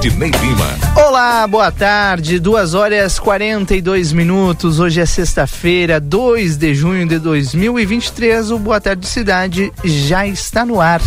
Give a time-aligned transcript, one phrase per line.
[0.00, 0.78] Valdinei Lima.
[0.96, 2.38] Olá, boa tarde.
[2.38, 4.80] Duas horas 42 minutos.
[4.80, 8.50] Hoje é sexta-feira, 2 de junho de 2023.
[8.50, 11.02] O Boa Tarde Cidade já está no ar.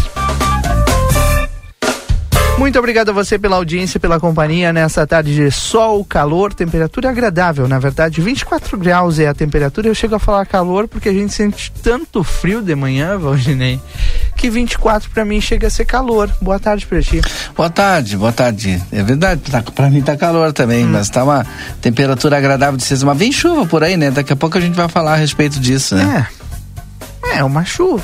[2.60, 7.68] Muito obrigado a você pela audiência, pela companhia nessa tarde de sol, calor, temperatura agradável.
[7.68, 9.88] Na verdade, 24 graus é a temperatura.
[9.88, 13.82] Eu chego a falar calor porque a gente sente tanto frio de manhã, Valdinei,
[14.44, 16.30] que 24 para mim chega a ser calor.
[16.42, 17.22] Boa tarde para ti.
[17.56, 18.84] Boa tarde, boa tarde.
[18.92, 20.90] É verdade, tá, para mim tá calor também, hum.
[20.90, 21.46] mas tá uma
[21.80, 23.02] temperatura agradável de ser.
[23.06, 24.12] Mas vem chuva por aí, né?
[24.12, 26.28] Daqui a pouco a gente vai falar a respeito disso, né?
[27.26, 27.38] É.
[27.38, 28.04] É uma chuva.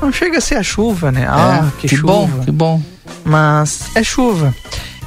[0.00, 1.26] Não chega a ser a chuva, né?
[1.28, 2.12] Ah, é, que, que chuva.
[2.12, 2.80] bom, que bom
[3.24, 4.54] mas é chuva.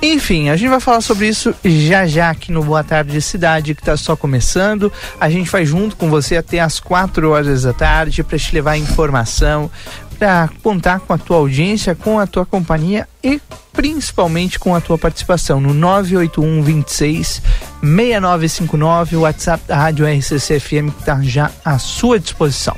[0.01, 3.81] Enfim, a gente vai falar sobre isso já já aqui no Boa Tarde Cidade, que
[3.81, 4.93] está só começando.
[5.19, 8.77] A gente vai junto com você até as 4 horas da tarde para te levar
[8.77, 9.71] informação,
[10.19, 13.41] para contar com a tua audiência, com a tua companhia e
[13.73, 17.41] principalmente com a tua participação no 981 26
[17.81, 22.75] 6959, o WhatsApp da Rádio RCC FM que está já à sua disposição.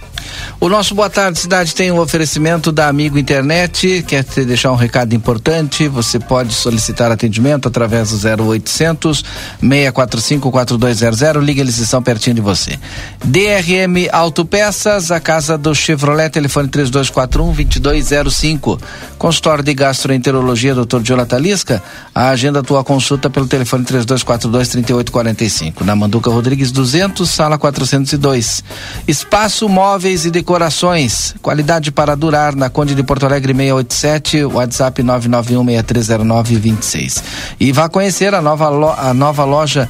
[0.59, 4.03] O nosso Boa Tarde Cidade tem um oferecimento da Amigo Internet.
[4.05, 5.87] Quer te deixar um recado importante?
[5.87, 9.23] Você pode solicitar atendimento através do 0800
[9.61, 11.43] 645 4200.
[11.43, 12.77] Liga, eles estão pertinho de você.
[13.23, 18.79] DRM Autopeças, a casa do Chevrolet, telefone 3241 2205.
[19.17, 21.01] Consultório de Gastroenterologia, Dr.
[21.01, 21.81] Diola Talisca.
[22.13, 25.83] A agenda tua consulta pelo telefone 3242 3845.
[25.83, 28.63] Na Manduca Rodrigues 200, sala 402.
[29.07, 31.35] Espaço Móveis e decorações.
[31.41, 37.21] Qualidade para durar na Conde de Porto Alegre 687, WhatsApp 991630926.
[37.59, 39.87] E vá conhecer a nova, lo, a nova loja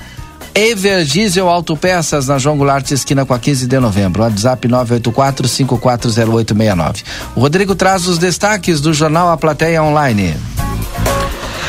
[0.59, 4.23] Ever Diesel Autopeças na João Goulart, esquina com a 15 de novembro.
[4.23, 7.05] WhatsApp 984-540869.
[7.33, 10.35] O Rodrigo traz os destaques do jornal A Plateia Online.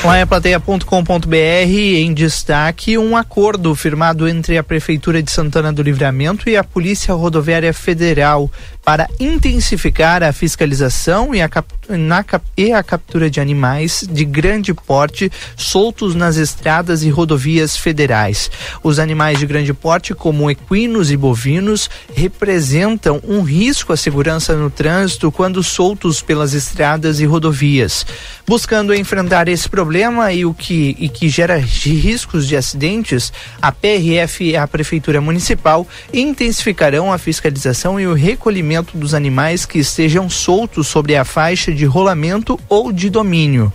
[0.03, 6.65] Maiaplateia.com.br em destaque um acordo firmado entre a Prefeitura de Santana do Livramento e a
[6.65, 8.51] Polícia Rodoviária Federal
[8.83, 11.51] para intensificar a fiscalização e a,
[11.91, 12.25] na,
[12.57, 18.51] e a captura de animais de grande porte soltos nas estradas e rodovias federais.
[18.83, 24.71] Os animais de grande porte, como equinos e bovinos, representam um risco à segurança no
[24.71, 28.07] trânsito quando soltos pelas estradas e rodovias.
[28.47, 29.90] Buscando enfrentar esse problema
[30.33, 35.87] e o que, e que gera riscos de acidentes, a PRF e a Prefeitura Municipal
[36.13, 41.85] intensificarão a fiscalização e o recolhimento dos animais que estejam soltos sobre a faixa de
[41.85, 43.73] rolamento ou de domínio.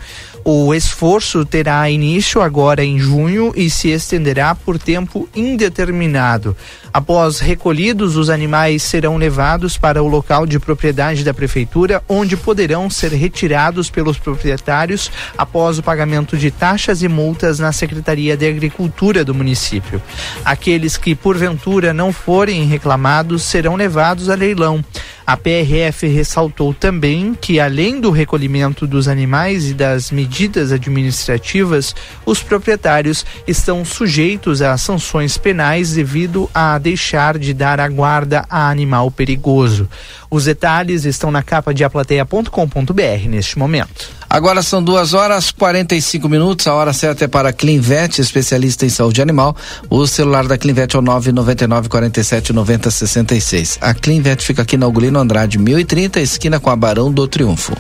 [0.48, 6.56] O esforço terá início agora em junho e se estenderá por tempo indeterminado.
[6.94, 12.92] Após recolhidos, os animais serão levados para o local de propriedade da prefeitura, onde poderão
[12.92, 19.26] ser retirados pelos proprietários após o pagamento de taxas e multas na Secretaria de Agricultura
[19.26, 20.00] do município.
[20.46, 24.86] Aqueles que porventura não forem reclamados serão levados a leilão.
[25.28, 32.44] A PRF ressaltou também que, além do recolhimento dos animais e das medidas administrativas, os
[32.44, 39.10] proprietários estão sujeitos a sanções penais devido a deixar de dar a guarda a animal
[39.10, 39.90] perigoso.
[40.30, 44.12] Os detalhes estão na capa de aplateia.com.br neste momento.
[44.36, 46.68] Agora são duas horas 45 minutos.
[46.68, 49.56] A hora certa é para Clinvet, especialista em saúde animal.
[49.90, 53.78] O celular da Clinvet é o 999 47 90 66.
[53.80, 57.78] A Clinvet fica aqui na Ugolino Andrade 1030, esquina com a Barão do Triunfo.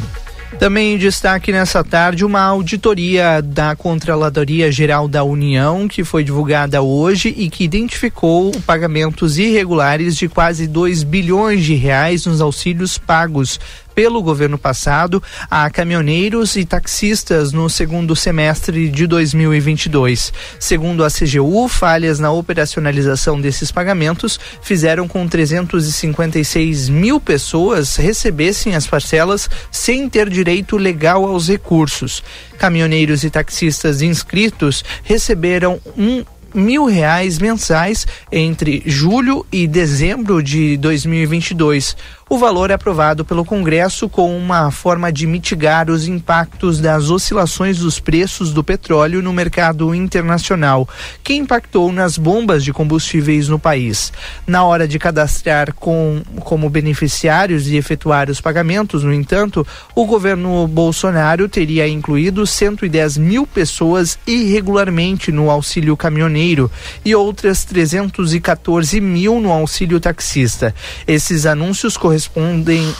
[0.57, 6.81] Também em destaque nessa tarde uma auditoria da Controladoria Geral da União, que foi divulgada
[6.81, 13.59] hoje e que identificou pagamentos irregulares de quase 2 bilhões de reais nos auxílios pagos
[13.95, 20.33] pelo governo passado a caminhoneiros e taxistas no segundo semestre de 2022.
[20.59, 28.85] Segundo a CGU, falhas na operacionalização desses pagamentos fizeram com 356 mil pessoas recebessem as
[28.85, 32.21] parcelas sem ter direito legal aos recursos.
[32.57, 36.25] Caminhoneiros e taxistas inscritos receberam um
[36.55, 41.97] mil reais mensais entre julho e dezembro de 2022.
[42.27, 47.77] O valor é aprovado pelo Congresso com uma forma de mitigar os impactos das oscilações
[47.77, 50.89] dos preços do petróleo no mercado internacional,
[51.23, 54.11] que impactou nas bombas de combustíveis no país.
[54.47, 60.67] Na hora de cadastrar com, como beneficiários e efetuar os pagamentos, no entanto, o governo
[60.67, 66.71] Bolsonaro teria incluído 110 mil pessoas irregularmente no auxílio caminhoneiro
[67.05, 70.73] e outras 314 mil no auxílio taxista.
[71.07, 72.14] Esses anúncios correspondem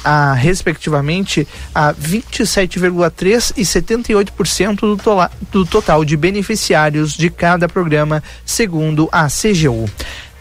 [0.04, 8.24] a, respectivamente, a 27,3% e 78% do, tola, do total de beneficiários de cada programa,
[8.46, 9.90] segundo a CGU.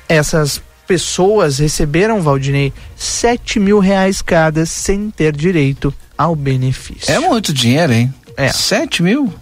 [0.08, 7.12] Essas pessoas receberam, Valdinei, 7 mil reais cada sem ter direito ao benefício.
[7.12, 8.14] É muito dinheiro, hein?
[8.36, 8.48] É.
[8.48, 9.32] 7 mil?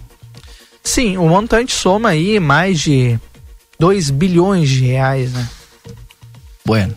[0.82, 3.18] Sim, o montante soma aí mais de
[3.78, 5.48] 2 bilhões de reais, né?
[6.64, 6.94] Bueno.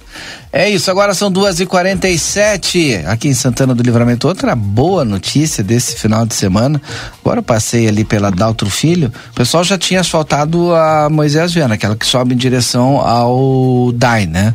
[0.53, 4.25] É isso, agora são duas e quarenta e sete aqui em Santana do Livramento.
[4.25, 6.81] Outra boa notícia desse final de semana.
[7.19, 9.11] Agora eu passei ali pela Daltro Filho.
[9.31, 14.27] O pessoal já tinha asfaltado a Moisés Viana, aquela que sobe em direção ao DAI,
[14.27, 14.53] né?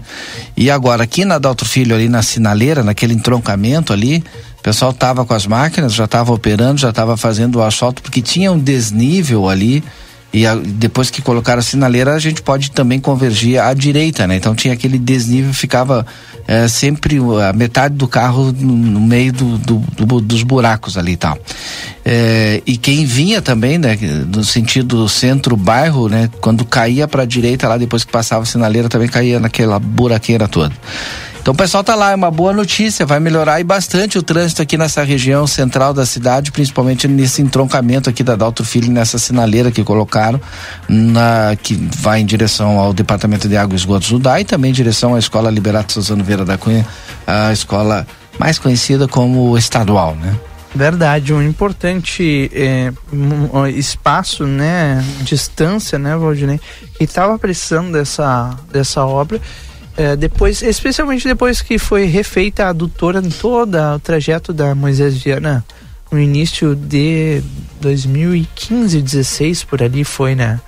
[0.56, 4.24] E agora aqui na Daltro Filho, ali na sinaleira, naquele entroncamento ali,
[4.58, 8.22] o pessoal tava com as máquinas, já tava operando, já tava fazendo o asfalto, porque
[8.22, 9.84] tinha um desnível ali
[10.32, 14.36] e a, depois que colocaram a sinaleira, a gente pode também convergir à direita, né?
[14.36, 16.06] Então tinha aquele desnível, ficava
[16.46, 17.18] é, sempre
[17.48, 21.38] a metade do carro no, no meio do, do, do, dos buracos ali e tal.
[22.04, 27.68] É, e quem vinha também, né, no sentido centro-bairro, né, quando caía para a direita
[27.68, 30.74] lá, depois que passava a sinaleira, também caía naquela buraqueira toda.
[31.40, 34.76] Então pessoal tá lá, é uma boa notícia, vai melhorar e bastante o trânsito aqui
[34.76, 39.82] nessa região central da cidade, principalmente nesse entroncamento aqui da Dalto Filho, nessa sinaleira que
[39.82, 40.38] colocaram,
[40.86, 44.74] na, que vai em direção ao Departamento de Água e Esgotos do DAI também em
[44.74, 46.86] direção à Escola Liberato Suzano Vieira da Cunha,
[47.26, 48.06] a escola
[48.38, 50.36] mais conhecida como estadual, né?
[50.74, 52.50] Verdade, um importante
[53.12, 56.60] um espaço, né, distância, né, Valdinei,
[56.96, 59.40] que estava precisando dessa, dessa obra
[59.96, 65.16] é, depois, especialmente depois que foi refeita a adutora em todo o trajeto da Moisés
[65.16, 65.64] Viana,
[66.10, 67.42] no início de
[67.80, 70.60] 2015, 16 por ali foi, né?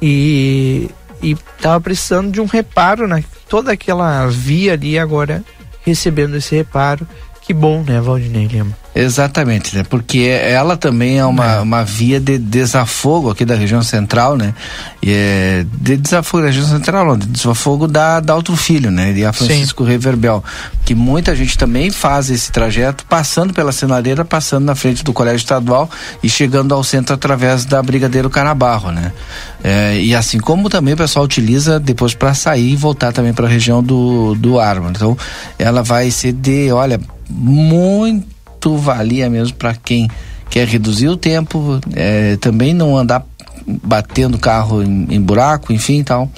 [0.00, 0.90] E
[1.22, 3.24] e tava precisando de um reparo, né?
[3.48, 5.42] Toda aquela via ali agora
[5.84, 7.06] recebendo esse reparo.
[7.42, 8.76] Que bom, né, Valdinei Lima?
[9.00, 9.84] Exatamente, né?
[9.88, 11.60] Porque ela também é uma, é.
[11.60, 14.52] uma via de desafogo aqui da região central, né?
[15.00, 19.12] E é de desafogo da região central, não, de desafogo da, da Outro Filho, né?
[19.12, 19.90] E a Francisco Sim.
[19.90, 20.42] Reverbel.
[20.84, 25.44] Que muita gente também faz esse trajeto passando pela sinaleira, passando na frente do Colégio
[25.44, 25.88] Estadual
[26.20, 29.12] e chegando ao centro através da Brigadeiro Canabarro, né?
[29.62, 33.46] É, e assim como também o pessoal utiliza depois para sair e voltar também para
[33.46, 34.90] a região do, do Arma.
[34.90, 35.16] Então,
[35.56, 40.08] ela vai ser de, olha, muito muito valia mesmo para quem
[40.50, 43.24] quer reduzir o tempo, é, também não andar
[43.66, 46.28] batendo carro em, em buraco, enfim, tal.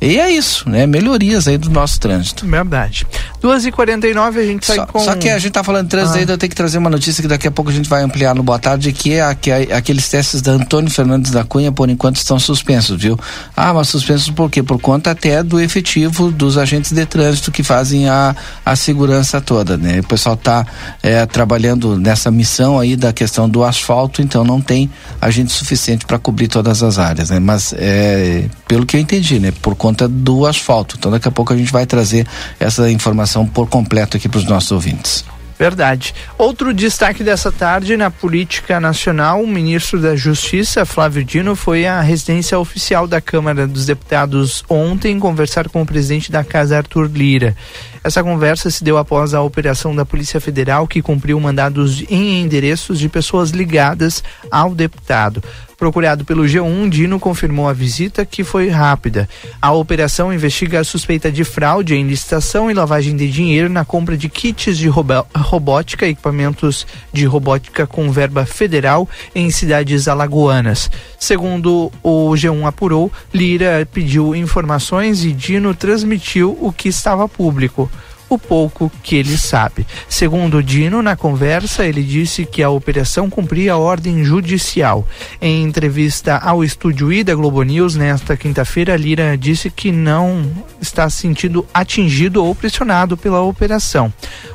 [0.00, 0.86] E é isso, né?
[0.86, 2.46] Melhorias aí do nosso trânsito.
[2.46, 3.04] Verdade.
[3.42, 5.00] 2h49 a gente sai só, com.
[5.00, 6.20] Só que a gente tá falando de trânsito ah.
[6.20, 8.34] ainda, eu tenho que trazer uma notícia que daqui a pouco a gente vai ampliar
[8.34, 12.16] no Boa Tarde, que é que aqueles testes da Antônio Fernandes da Cunha, por enquanto,
[12.16, 13.18] estão suspensos, viu?
[13.56, 14.62] Ah, mas suspensos por quê?
[14.62, 19.76] Por conta até do efetivo dos agentes de trânsito que fazem a, a segurança toda,
[19.76, 19.98] né?
[19.98, 20.64] O pessoal tá
[21.02, 24.88] é, trabalhando nessa missão aí da questão do asfalto, então não tem
[25.20, 27.40] agente suficiente para cobrir todas as áreas, né?
[27.40, 29.52] Mas é, pelo que eu entendi, né?
[29.60, 30.96] Por conta conta do asfalto.
[30.98, 32.26] Então daqui a pouco a gente vai trazer
[32.60, 35.24] essa informação por completo aqui para os nossos ouvintes.
[35.58, 36.14] Verdade.
[36.36, 42.00] Outro destaque dessa tarde na política nacional, o ministro da Justiça, Flávio Dino, foi à
[42.00, 47.56] residência oficial da Câmara dos Deputados ontem conversar com o presidente da Casa, Arthur Lira.
[48.04, 52.96] Essa conversa se deu após a operação da Polícia Federal que cumpriu mandados em endereços
[52.96, 55.42] de pessoas ligadas ao deputado.
[55.78, 59.28] Procurado pelo G1, Dino confirmou a visita que foi rápida.
[59.62, 64.16] A operação investiga a suspeita de fraude em licitação e lavagem de dinheiro na compra
[64.16, 70.90] de kits de robótica e equipamentos de robótica com verba federal em cidades alagoanas.
[71.16, 77.88] Segundo o G1 apurou, Lira pediu informações e Dino transmitiu o que estava público
[78.28, 79.86] o pouco que ele sabe.
[80.08, 85.06] Segundo Dino, na conversa, ele disse que a operação cumpria a ordem judicial.
[85.40, 90.44] Em entrevista ao Estúdio I da Globo News nesta quinta-feira, Lira disse que não
[90.80, 94.12] está se sentindo atingido ou pressionado pela operação.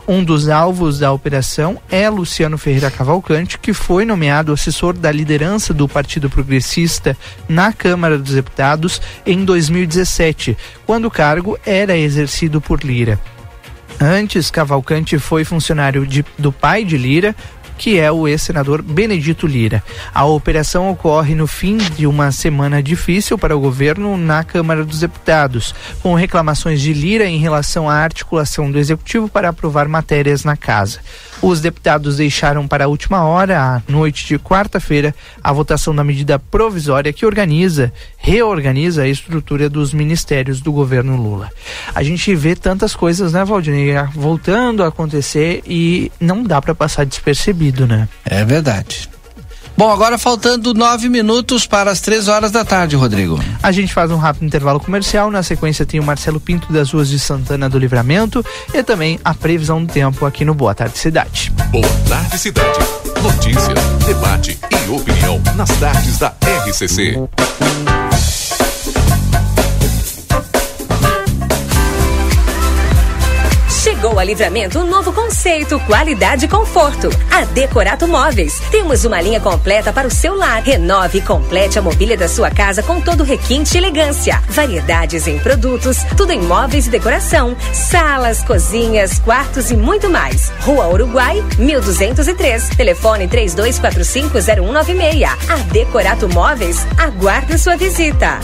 [0.08, 5.74] Um dos alvos da operação é Luciano Ferreira Cavalcante, que foi nomeado assessor da liderança
[5.74, 12.84] do Partido Progressista na Câmara dos Deputados em 2017, quando o cargo era exercido por
[12.84, 13.20] Lira.
[14.00, 17.36] Antes, Cavalcante foi funcionário de, do pai de Lira,
[17.78, 19.84] que é o ex-senador Benedito Lira.
[20.14, 25.00] A operação ocorre no fim de uma semana difícil para o governo na Câmara dos
[25.00, 30.56] Deputados, com reclamações de Lira em relação à articulação do executivo para aprovar matérias na
[30.56, 31.00] casa.
[31.44, 36.40] Os deputados deixaram para a última hora, à noite de quarta-feira, a votação da medida
[36.40, 41.52] provisória que organiza, reorganiza a estrutura dos ministérios do governo Lula.
[41.94, 47.06] A gente vê tantas coisas, né, Valdinei, voltando a acontecer e não dá para passar
[47.06, 48.08] despercebido, né?
[48.24, 49.10] É verdade.
[49.76, 53.40] Bom, agora faltando nove minutos para as três horas da tarde, Rodrigo.
[53.62, 55.32] A gente faz um rápido intervalo comercial.
[55.32, 59.34] Na sequência tem o Marcelo Pinto das ruas de Santana do Livramento e também a
[59.34, 61.52] previsão do tempo aqui no Boa Tarde Cidade.
[61.72, 62.80] Boa Tarde Cidade.
[63.22, 63.74] Notícia,
[64.06, 66.34] debate e opinião nas tardes da
[66.68, 67.18] RCC.
[74.04, 77.08] Chegou a Livramento um novo conceito, qualidade e conforto.
[77.32, 78.60] A Decorato Móveis.
[78.70, 80.62] Temos uma linha completa para o seu lar.
[80.62, 84.44] Renove e complete a mobília da sua casa com todo requinte e elegância.
[84.50, 87.56] Variedades em produtos, tudo em móveis e decoração.
[87.72, 90.52] Salas, cozinhas, quartos e muito mais.
[90.60, 92.72] Rua Uruguai, 1203.
[92.76, 95.30] Telefone 32450196.
[95.48, 98.38] A Decorato Móveis aguarda sua visita.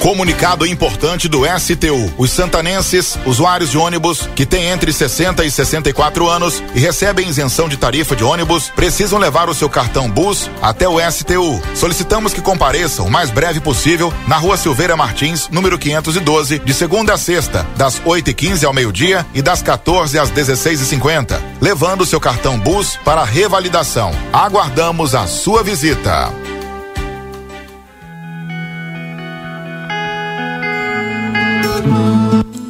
[0.00, 2.12] Comunicado importante do STU.
[2.16, 7.68] Os santanenses, usuários de ônibus que têm entre 60 e 64 anos e recebem isenção
[7.68, 11.60] de tarifa de ônibus, precisam levar o seu cartão Bus até o STU.
[11.74, 17.14] Solicitamos que compareçam o mais breve possível na Rua Silveira Martins, número 512, de segunda
[17.14, 22.56] a sexta, das 8h15 ao meio-dia e das 14 às 16h50, levando o seu cartão
[22.56, 24.12] Bus para revalidação.
[24.32, 26.47] Aguardamos a sua visita.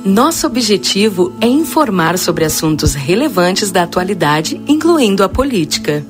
[0.09, 6.03] Nosso objetivo é informar sobre assuntos relevantes da atualidade, incluindo a política.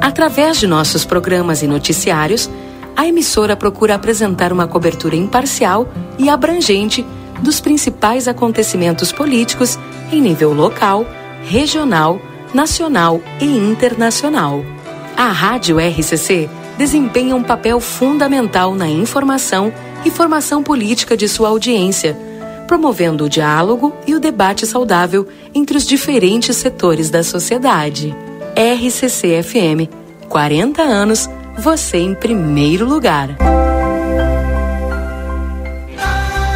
[0.00, 2.48] Através de nossos programas e noticiários,
[2.94, 7.04] a emissora procura apresentar uma cobertura imparcial e abrangente
[7.42, 9.76] dos principais acontecimentos políticos
[10.12, 11.04] em nível local,
[11.42, 12.20] regional,
[12.54, 14.64] nacional e internacional.
[15.16, 16.48] A Rádio RCC
[16.78, 19.72] desempenha um papel fundamental na informação
[20.04, 22.16] e formação política de sua audiência
[22.74, 28.12] promovendo o diálogo e o debate saudável entre os diferentes setores da sociedade.
[28.56, 29.88] RCC-FM,
[30.28, 33.28] 40 anos, você em primeiro lugar.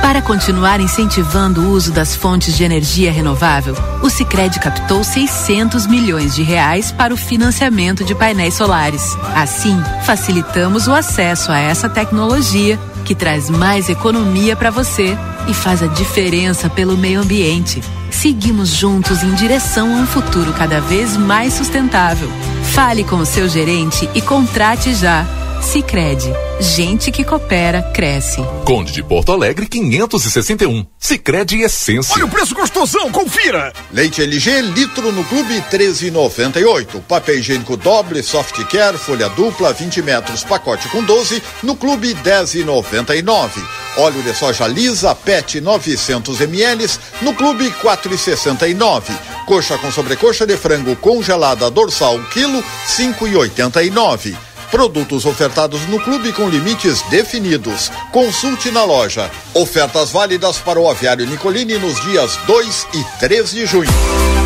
[0.03, 6.35] Para continuar incentivando o uso das fontes de energia renovável, o Sicredi captou 600 milhões
[6.35, 9.17] de reais para o financiamento de painéis solares.
[9.37, 15.17] Assim, facilitamos o acesso a essa tecnologia que traz mais economia para você
[15.49, 17.81] e faz a diferença pelo meio ambiente.
[18.11, 22.29] Seguimos juntos em direção a um futuro cada vez mais sustentável.
[22.75, 25.38] Fale com o seu gerente e contrate já.
[25.63, 28.41] Sicredi, gente que coopera cresce.
[28.65, 30.87] Conde de Porto Alegre 561.
[30.99, 32.15] Sicredi Essência.
[32.15, 33.73] Olha o preço gostosão, confira.
[33.93, 37.03] Leite LG litro no clube 13,98.
[37.03, 43.51] Papel higiênico doble soft care folha dupla 20 metros pacote com 12 no clube 10,99.
[43.99, 46.89] Óleo de soja lisa PET 900 ml
[47.21, 49.03] no clube 4,69.
[49.47, 54.48] Coxa com sobrecoxa de frango congelada dorsal quilo 5,89.
[54.71, 57.91] Produtos ofertados no clube com limites definidos.
[58.13, 59.31] Consulte na loja.
[59.55, 64.38] Ofertas válidas para o aviário Nicolini nos dias 2 e 3 de junho.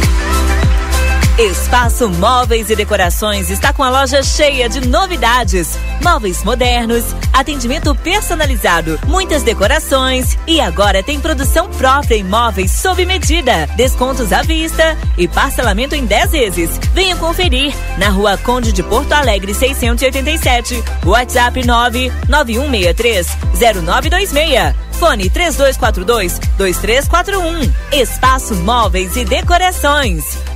[1.39, 5.79] Espaço Móveis e Decorações está com a loja cheia de novidades.
[6.03, 13.67] Móveis modernos, atendimento personalizado, muitas decorações e agora tem produção própria em móveis sob medida,
[13.77, 16.79] descontos à vista e parcelamento em 10 vezes.
[16.93, 23.27] Venha conferir na Rua Conde de Porto Alegre 687, WhatsApp 99163
[23.59, 24.75] 0926.
[24.93, 27.73] Fone 3242 2341.
[27.91, 30.52] Espaço Móveis e Decorações.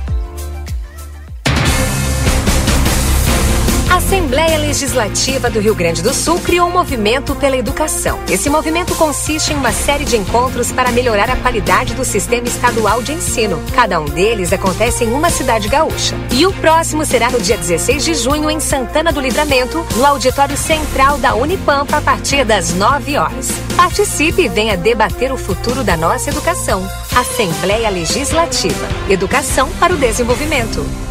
[4.07, 8.17] Assembleia Legislativa do Rio Grande do Sul criou um movimento pela educação.
[8.29, 13.03] Esse movimento consiste em uma série de encontros para melhorar a qualidade do sistema estadual
[13.03, 13.61] de ensino.
[13.75, 16.15] Cada um deles acontece em uma cidade gaúcha.
[16.31, 20.55] E o próximo será no dia 16 de junho em Santana do Livramento, no auditório
[20.55, 23.49] central da Unipampa, a partir das 9 horas.
[23.75, 26.89] Participe e venha debater o futuro da nossa educação.
[27.13, 28.87] Assembleia Legislativa.
[29.09, 31.06] Educação para o desenvolvimento.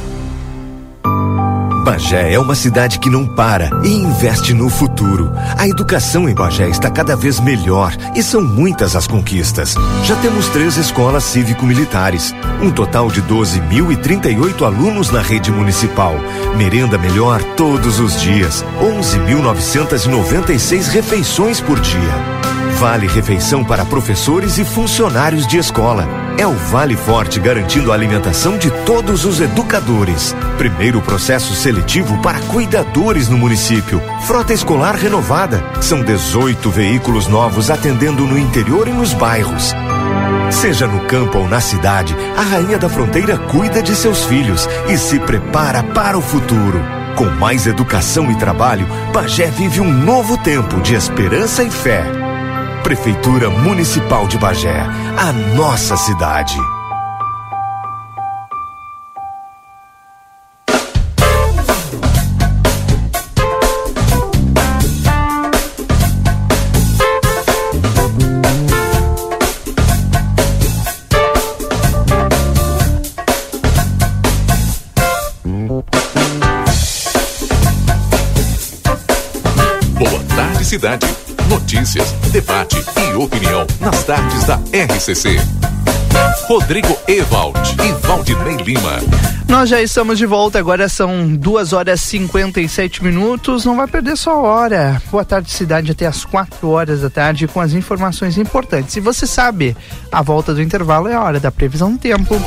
[1.87, 5.31] Bagé é uma cidade que não para e investe no futuro.
[5.57, 9.77] A educação em Bagé está cada vez melhor e são muitas as conquistas.
[10.03, 16.17] Já temos três escolas cívico-militares, um total de 12.038 alunos na rede municipal,
[16.57, 22.15] merenda melhor todos os dias, 11.996 refeições por dia.
[22.81, 26.26] Vale refeição para professores e funcionários de escola.
[26.39, 30.37] É o Vale Forte garantindo a alimentação de todos os educadores.
[30.59, 34.03] Primeiro processo seletivo para cuidadores no município.
[34.27, 35.65] Frota escolar renovada.
[35.81, 39.73] São 18 veículos novos atendendo no interior e nos bairros.
[40.51, 44.99] Seja no campo ou na cidade, a Rainha da Fronteira cuida de seus filhos e
[44.99, 46.83] se prepara para o futuro.
[47.17, 52.26] Com mais educação e trabalho, Bagé vive um novo tempo de esperança e fé.
[52.87, 56.76] Prefeitura Municipal de Bagé, a nossa cidade.
[81.77, 85.37] Notícias, debate e opinião nas tardes da RCC.
[86.47, 88.93] Rodrigo Ewald e Valdinei Lima.
[89.47, 93.67] Nós já estamos de volta, agora são 2 horas e 57 minutos.
[93.67, 95.03] Não vai perder sua hora.
[95.11, 98.97] Boa tarde, cidade, até as 4 horas da tarde com as informações importantes.
[98.97, 99.77] E você sabe,
[100.11, 102.41] a volta do intervalo é a hora da previsão do tempo.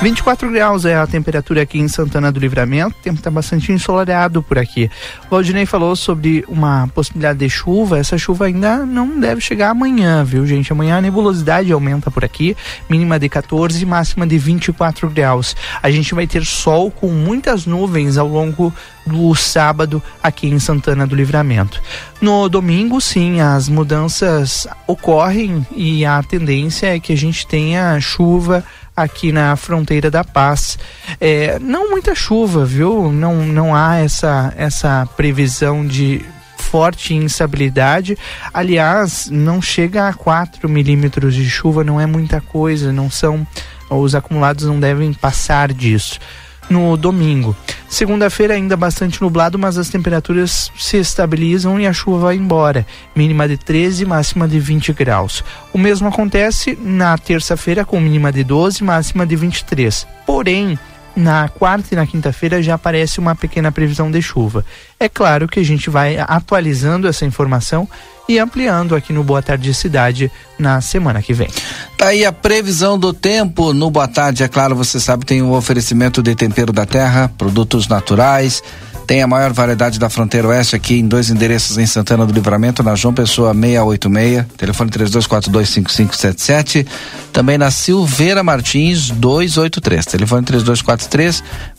[0.00, 2.94] 24 graus é a temperatura aqui em Santana do Livramento.
[3.00, 4.88] O tempo está bastante ensolarado por aqui.
[5.26, 7.98] O Valdinei falou sobre uma possibilidade de chuva.
[7.98, 10.72] Essa chuva ainda não deve chegar amanhã, viu, gente?
[10.72, 12.56] Amanhã a nebulosidade aumenta por aqui,
[12.88, 15.56] mínima de 14 máxima de 24 graus.
[15.82, 18.72] A gente vai ter sol com muitas nuvens ao longo
[19.04, 21.82] do sábado aqui em Santana do Livramento.
[22.20, 28.62] No domingo, sim, as mudanças ocorrem e a tendência é que a gente tenha chuva
[29.02, 30.78] aqui na fronteira da paz.
[31.20, 33.10] É, não muita chuva, viu?
[33.12, 36.24] Não, não há essa, essa previsão de
[36.56, 38.16] forte instabilidade.
[38.52, 43.46] Aliás, não chega a 4 milímetros de chuva, não é muita coisa, não são.
[43.90, 46.20] Os acumulados não devem passar disso
[46.68, 47.56] no domingo.
[47.88, 52.86] Segunda-feira ainda bastante nublado, mas as temperaturas se estabilizam e a chuva vai embora.
[53.16, 55.42] Mínima de 13, máxima de 20 graus.
[55.72, 60.06] O mesmo acontece na terça-feira com mínima de 12, máxima de 23.
[60.26, 60.78] Porém,
[61.18, 64.64] na quarta e na quinta-feira já aparece uma pequena previsão de chuva.
[65.00, 67.88] É claro que a gente vai atualizando essa informação
[68.28, 71.48] e ampliando aqui no Boa Tarde Cidade na semana que vem.
[71.96, 75.50] Tá aí a previsão do tempo no Boa Tarde, é claro, você sabe, tem o
[75.52, 78.62] oferecimento de tempero da terra, produtos naturais,
[79.08, 82.82] tem a maior variedade da fronteira oeste aqui em dois endereços em Santana do Livramento,
[82.82, 86.86] na João Pessoa 686, telefone 32425577.
[87.32, 90.44] Também na Silveira Martins 283, telefone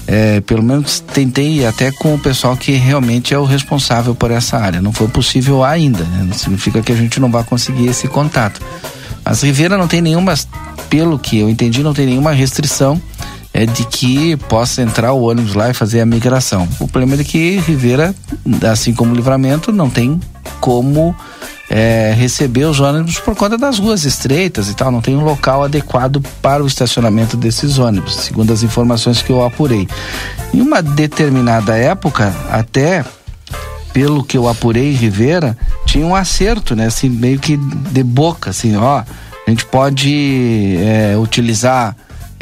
[0.06, 4.58] É, pelo menos tentei até com o pessoal que realmente é o responsável por essa
[4.58, 4.82] área.
[4.82, 6.26] Não foi possível ainda, né?
[6.28, 8.60] não significa que a gente não vai conseguir esse contato.
[9.24, 10.34] Mas Rivera não tem nenhuma,
[10.90, 13.02] pelo que eu entendi, não tem nenhuma restrição
[13.54, 16.68] é de que possa entrar o ônibus lá e fazer a migração.
[16.80, 18.14] O problema é que Rivera,
[18.70, 20.20] assim como Livramento, não tem
[20.60, 21.16] como
[21.70, 25.64] é, receber os ônibus por conta das ruas estreitas e tal, não tem um local
[25.64, 29.88] adequado para o estacionamento desses ônibus, segundo as informações que eu apurei.
[30.54, 33.04] Em uma determinada época, até
[33.92, 36.88] pelo que eu apurei em Rivera, tinha um acerto, né?
[36.88, 39.04] Assim, meio que de boca, assim, ó,
[39.46, 41.96] a gente pode é, utilizar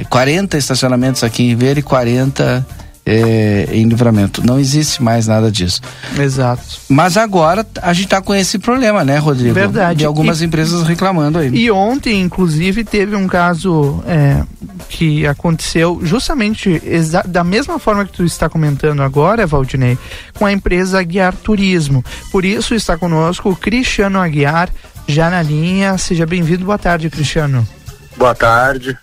[0.09, 2.65] 40 estacionamentos aqui em Rivera e 40
[3.05, 4.45] é, em livramento.
[4.45, 5.81] Não existe mais nada disso.
[6.17, 6.63] Exato.
[6.87, 9.53] Mas agora a gente está com esse problema, né, Rodrigo?
[9.53, 9.99] Verdade.
[9.99, 11.49] De algumas e, empresas reclamando aí.
[11.49, 14.43] E ontem, inclusive, teve um caso é,
[14.89, 16.81] que aconteceu justamente
[17.25, 19.97] da mesma forma que tu está comentando agora, Valdinei,
[20.35, 22.03] com a empresa Aguiar Turismo.
[22.31, 24.69] Por isso está conosco o Cristiano Aguiar,
[25.07, 25.97] já na linha.
[25.97, 26.65] Seja bem-vindo.
[26.65, 27.67] Boa tarde, Cristiano.
[28.15, 28.97] Boa tarde.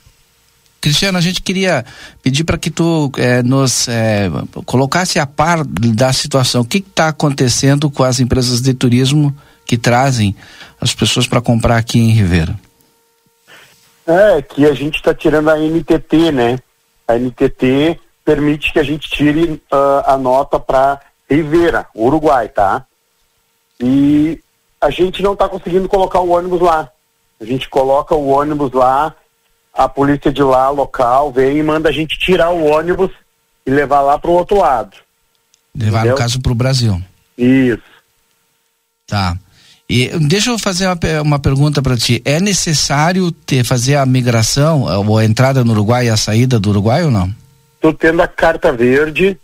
[0.89, 1.85] Cristiano, a gente queria
[2.23, 4.31] pedir para que tu eh, nos eh,
[4.65, 6.63] colocasse a par da situação.
[6.63, 10.35] O que está acontecendo com as empresas de turismo que trazem
[10.81, 12.59] as pessoas para comprar aqui em Ribeira?
[14.07, 16.59] É que a gente está tirando a NTT, né?
[17.07, 22.87] A NTT permite que a gente tire uh, a nota para Ribeira, Uruguai, tá?
[23.79, 24.41] E
[24.81, 26.91] a gente não está conseguindo colocar o ônibus lá.
[27.39, 29.15] A gente coloca o ônibus lá
[29.73, 33.11] a polícia de lá, local, vem e manda a gente tirar o ônibus
[33.67, 34.97] e levar lá para o outro lado.
[35.77, 36.13] Levar, Entendeu?
[36.13, 37.03] no caso, para o Brasil.
[37.37, 37.83] Isso.
[39.07, 39.37] Tá.
[39.89, 42.21] E deixa eu fazer uma, uma pergunta para ti.
[42.25, 46.71] É necessário ter, fazer a migração, ou a entrada no Uruguai e a saída do
[46.71, 47.35] Uruguai ou não?
[47.81, 49.39] Tu tendo a carta verde,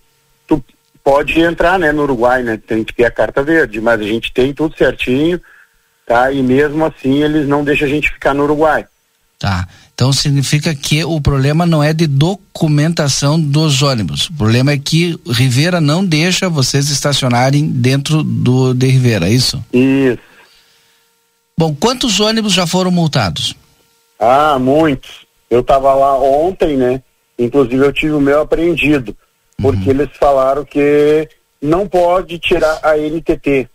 [0.47, 0.63] tu
[1.03, 2.59] pode entrar, né, no Uruguai, né?
[2.59, 5.41] Tem que ter a carta verde, mas a gente tem tudo certinho,
[6.07, 6.31] tá?
[6.31, 8.85] E mesmo assim eles não deixam a gente ficar no Uruguai.
[9.39, 9.67] Tá.
[9.95, 14.29] Então significa que o problema não é de documentação dos ônibus.
[14.29, 19.65] O problema é que Rivera não deixa vocês estacionarem dentro do de Rivera, é isso?
[19.73, 20.19] Isso.
[21.57, 23.55] Bom, quantos ônibus já foram multados?
[24.19, 25.25] Ah, muitos.
[25.49, 27.01] Eu estava lá ontem, né?
[27.39, 29.17] Inclusive eu tive o meu apreendido,
[29.57, 30.01] porque uhum.
[30.01, 31.29] eles falaram que
[31.63, 33.69] não pode tirar a NTT,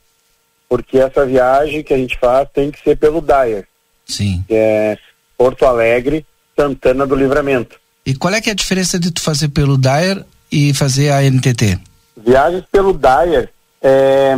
[0.67, 3.65] porque essa viagem que a gente faz tem que ser pelo Dyer.
[4.05, 4.43] Sim.
[4.49, 4.97] É,
[5.39, 7.79] Porto Alegre, Santana do Livramento.
[8.05, 11.23] E qual é que é a diferença de tu fazer pelo Dyer e fazer a
[11.23, 11.79] NTT?
[12.17, 13.49] Viagens pelo Dyer
[13.81, 14.35] é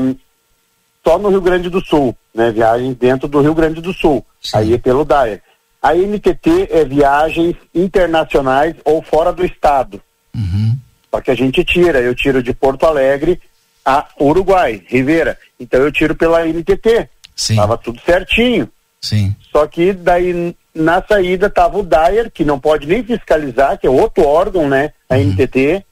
[1.03, 2.51] só no Rio Grande do Sul, né?
[2.51, 4.23] Viagens dentro do Rio Grande do Sul.
[4.39, 4.57] Sim.
[4.57, 5.41] Aí é pelo Dyer.
[5.81, 9.99] A NTT é viagens internacionais ou fora do estado.
[10.35, 10.77] Uhum.
[11.09, 13.41] Só que a gente tira, eu tiro de Porto Alegre
[13.83, 15.35] a Uruguai, Rivera.
[15.59, 17.09] Então eu tiro pela NTT.
[17.35, 17.55] Sim.
[17.55, 18.69] Tava tudo certinho.
[19.01, 19.35] Sim.
[19.51, 23.89] Só que daí na saída estava o Dyer, que não pode nem fiscalizar, que é
[23.89, 24.91] outro órgão, né?
[25.09, 25.31] A uhum.
[25.31, 25.83] NTT.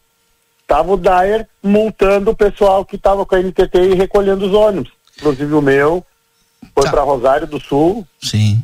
[0.68, 4.92] Tava o Dyer multando o pessoal que estava com a NTT e recolhendo os ônibus.
[5.18, 6.06] Inclusive o meu
[6.74, 6.92] foi tá.
[6.92, 8.06] para Rosário do Sul.
[8.22, 8.62] Sim.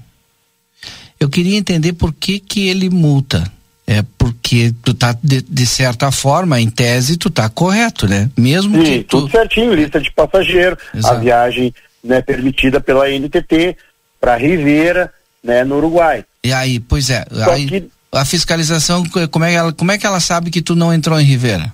[1.20, 3.44] Eu queria entender por que que ele multa.
[3.88, 8.32] É porque tu tá de, de certa forma, em tese, tu tá correto, né?
[8.36, 9.22] Mesmo Sim, que tu...
[9.22, 11.16] tudo certinho, lista de passageiro, Exato.
[11.16, 11.74] a viagem
[12.04, 13.78] né, permitida pela NTT
[14.20, 15.14] para Ribeira,
[15.46, 16.26] né, no Uruguai.
[16.44, 17.90] E aí, pois é, aí, que...
[18.12, 21.20] a fiscalização, como é, que ela, como é que ela sabe que tu não entrou
[21.20, 21.72] em Rivera?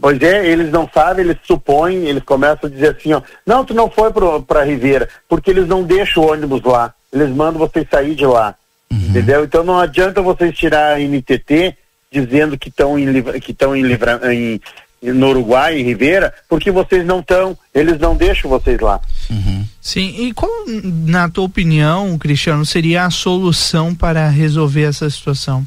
[0.00, 3.72] Pois é, eles não sabem, eles supõem, eles começam a dizer assim, ó, não, tu
[3.72, 4.10] não foi
[4.46, 8.54] para Ribeira, porque eles não deixam o ônibus lá, eles mandam vocês sair de lá,
[8.90, 8.98] uhum.
[8.98, 9.44] entendeu?
[9.44, 11.74] Então não adianta vocês tirar a NTT
[12.10, 14.60] dizendo que estão em, que estão em, em,
[15.02, 19.00] no Uruguai, em Ribeira, porque vocês não estão, eles não deixam vocês lá.
[19.28, 19.64] Uhum.
[19.80, 20.50] Sim, e qual,
[20.84, 25.66] na tua opinião, Cristiano, seria a solução para resolver essa situação?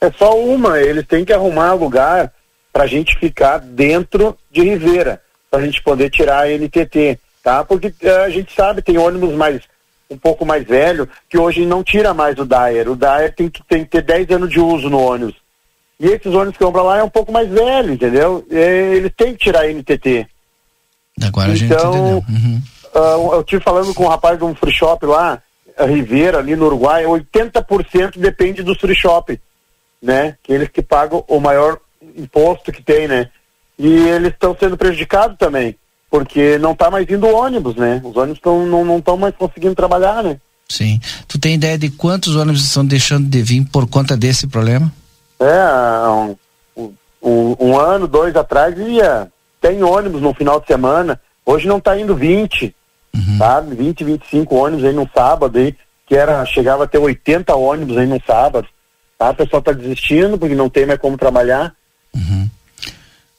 [0.00, 2.32] É só uma, eles têm que arrumar lugar
[2.72, 7.62] para a gente ficar dentro de Ribeira, para a gente poder tirar a NTT, tá?
[7.62, 9.62] Porque uh, a gente sabe, tem ônibus mais
[10.10, 12.90] um pouco mais velho, que hoje não tira mais o Dyer.
[12.90, 15.36] O Dyer tem que, tem que ter 10 anos de uso no ônibus.
[16.02, 18.44] E esses ônibus que vão para lá é um pouco mais velho, entendeu?
[18.50, 20.26] Eles têm que tirar a NTT.
[21.22, 22.24] Agora então, a gente entendeu.
[22.28, 22.62] Uhum.
[22.92, 25.40] Uh, eu tive falando com um rapaz de um free shop lá,
[25.78, 29.38] a Ribeira, ali no Uruguai, 80% depende do free shop,
[30.02, 30.34] né?
[30.42, 31.78] Que eles que pagam o maior
[32.16, 33.30] imposto que tem, né?
[33.78, 35.76] E eles estão sendo prejudicados também,
[36.10, 38.00] porque não está mais indo ônibus, né?
[38.02, 40.36] Os ônibus tão, não estão mais conseguindo trabalhar, né?
[40.68, 41.00] Sim.
[41.28, 44.92] Tu tem ideia de quantos ônibus estão deixando de vir por conta desse problema?
[45.42, 46.36] É, um,
[47.22, 49.28] um, um ano, dois atrás ia.
[49.60, 51.20] Tem ônibus no final de semana.
[51.44, 52.74] Hoje não está indo 20,
[53.14, 53.38] uhum.
[53.38, 53.74] sabe?
[53.74, 55.76] 20, 25 ônibus aí no sábado aí,
[56.06, 58.66] que era, chegava a ter 80 ônibus aí no sábado.
[59.18, 59.30] Tá?
[59.30, 61.74] O pessoal está desistindo porque não tem mais como trabalhar.
[62.14, 62.48] Uhum.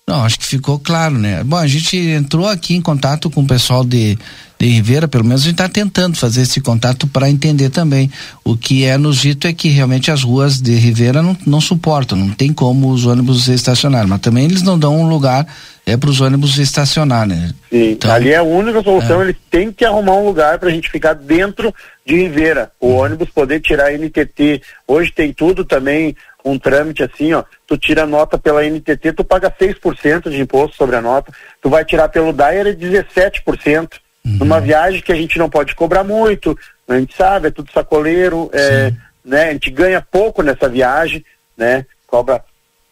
[0.05, 1.43] Não, acho que ficou claro, né?
[1.45, 4.17] Bom, a gente entrou aqui em contato com o pessoal de,
[4.59, 8.11] de Ribeira, pelo menos a gente está tentando fazer esse contato para entender também.
[8.43, 12.17] O que é nos dito é que realmente as ruas de Ribeira não, não suportam,
[12.17, 15.47] não tem como os ônibus estacionar, mas também eles não dão um lugar
[15.85, 17.53] é para os ônibus estacionar, né?
[17.69, 19.25] Sim, então, ali é a única solução, é.
[19.25, 21.73] eles têm que arrumar um lugar para a gente ficar dentro
[22.05, 22.97] de Ribeira, o uhum.
[22.97, 24.61] ônibus poder tirar a NTT.
[24.87, 29.23] Hoje tem tudo também, um trâmite assim, ó, tu tira a nota pela NTT, tu
[29.23, 33.93] paga 6% de imposto sobre a nota, tu vai tirar pelo é 17%.
[34.25, 34.37] Uhum.
[34.37, 38.49] Numa viagem que a gente não pode cobrar muito, a gente sabe, é tudo sacoleiro,
[38.53, 41.23] é, né, a gente ganha pouco nessa viagem,
[41.57, 42.43] né, cobra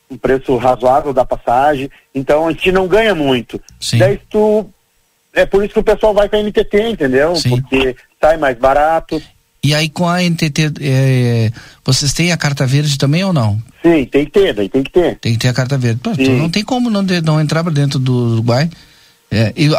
[0.09, 3.61] um preço razoável da passagem, então a gente não ganha muito.
[3.79, 3.97] Sim.
[3.97, 4.69] Daí tu,
[5.33, 7.35] é por isso que o pessoal vai para a NTT, entendeu?
[7.35, 7.61] Sim.
[7.61, 9.21] Porque sai mais barato.
[9.63, 11.51] E aí com a NTT, é,
[11.85, 13.61] vocês têm a carta verde também ou não?
[13.83, 15.17] Sim, tem que ter, daí tem que ter.
[15.19, 15.99] Tem que ter a carta verde.
[16.01, 18.69] Pô, então não tem como não, de, não entrar para dentro do Uruguai.
[19.29, 19.69] É, e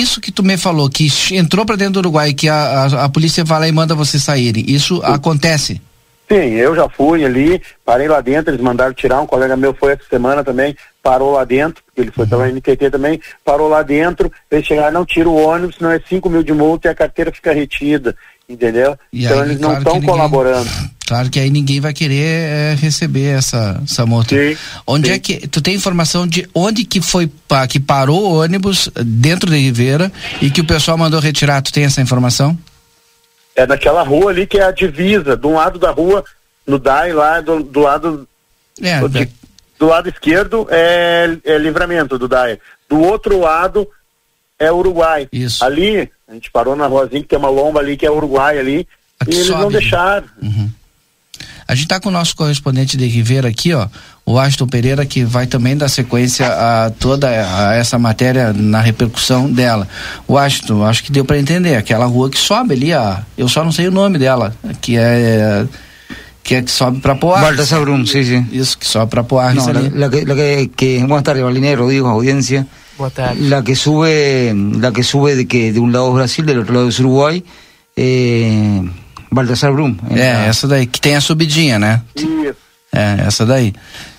[0.00, 3.08] isso que tu me falou, que entrou para dentro do Uruguai, que a, a, a,
[3.08, 5.02] polícia vai lá e manda vocês saírem, isso Sim.
[5.04, 5.80] acontece?
[6.28, 9.92] Sim, eu já fui ali, parei lá dentro, eles mandaram tirar, um colega meu foi
[9.92, 14.66] essa semana também, parou lá dentro, ele foi pela NTT também, parou lá dentro, eles
[14.66, 17.52] chegaram, não tira o ônibus, não é 5 mil de multa e a carteira fica
[17.52, 18.16] retida,
[18.48, 18.98] entendeu?
[19.12, 20.70] E então aí, eles claro não estão colaborando.
[21.06, 24.34] Claro que aí ninguém vai querer é, receber essa, essa multa.
[24.34, 25.14] Sim, onde sim.
[25.14, 27.30] é que, tu tem informação de onde que foi,
[27.68, 31.84] que parou o ônibus dentro de Ribeira e que o pessoal mandou retirar, tu tem
[31.84, 32.58] essa informação?
[33.54, 36.24] É naquela rua ali que é a divisa, um lado da rua,
[36.66, 38.26] no DAI lá, do, do lado.
[38.82, 39.26] É, do, da...
[39.78, 42.58] do lado esquerdo é, é livramento do DAI.
[42.88, 43.86] Do outro lado
[44.58, 45.28] é Uruguai.
[45.30, 45.64] Isso.
[45.64, 48.86] Ali, a gente parou na ruazinha que tem uma lomba ali que é Uruguai ali.
[49.20, 49.62] Aqui e eles sobe.
[49.62, 50.26] não deixaram.
[50.42, 50.70] Uhum.
[51.66, 53.88] A gente está com o nosso correspondente de Ribeira aqui, ó,
[54.26, 59.50] o Aston Pereira, que vai também dar sequência a toda a essa matéria na repercussão
[59.50, 59.88] dela.
[60.28, 63.64] O Aston, acho que deu para entender, aquela rua que sobe ali, ó, eu só
[63.64, 65.66] não sei o nome dela, que é
[66.42, 67.40] que é que sobe para Poar.
[67.40, 68.46] Baltasar Brum, sí, sí.
[68.52, 69.54] Isso, que sobe para Poar.
[69.54, 72.66] No, la, la, que, la que, que, buenas tardes, Valinero, Rodrigo, audiencia.
[73.40, 76.74] La que sube, la que sube de que de un lado es Brasil, del otro
[76.74, 77.44] lado es Uruguay,
[77.96, 78.82] eh,
[79.30, 79.96] Baltasar Brum.
[80.10, 80.46] É, a...
[80.46, 82.02] essa daí, que tem a subidinha, né?
[82.14, 82.54] Isso.
[82.92, 83.74] É, essa daí.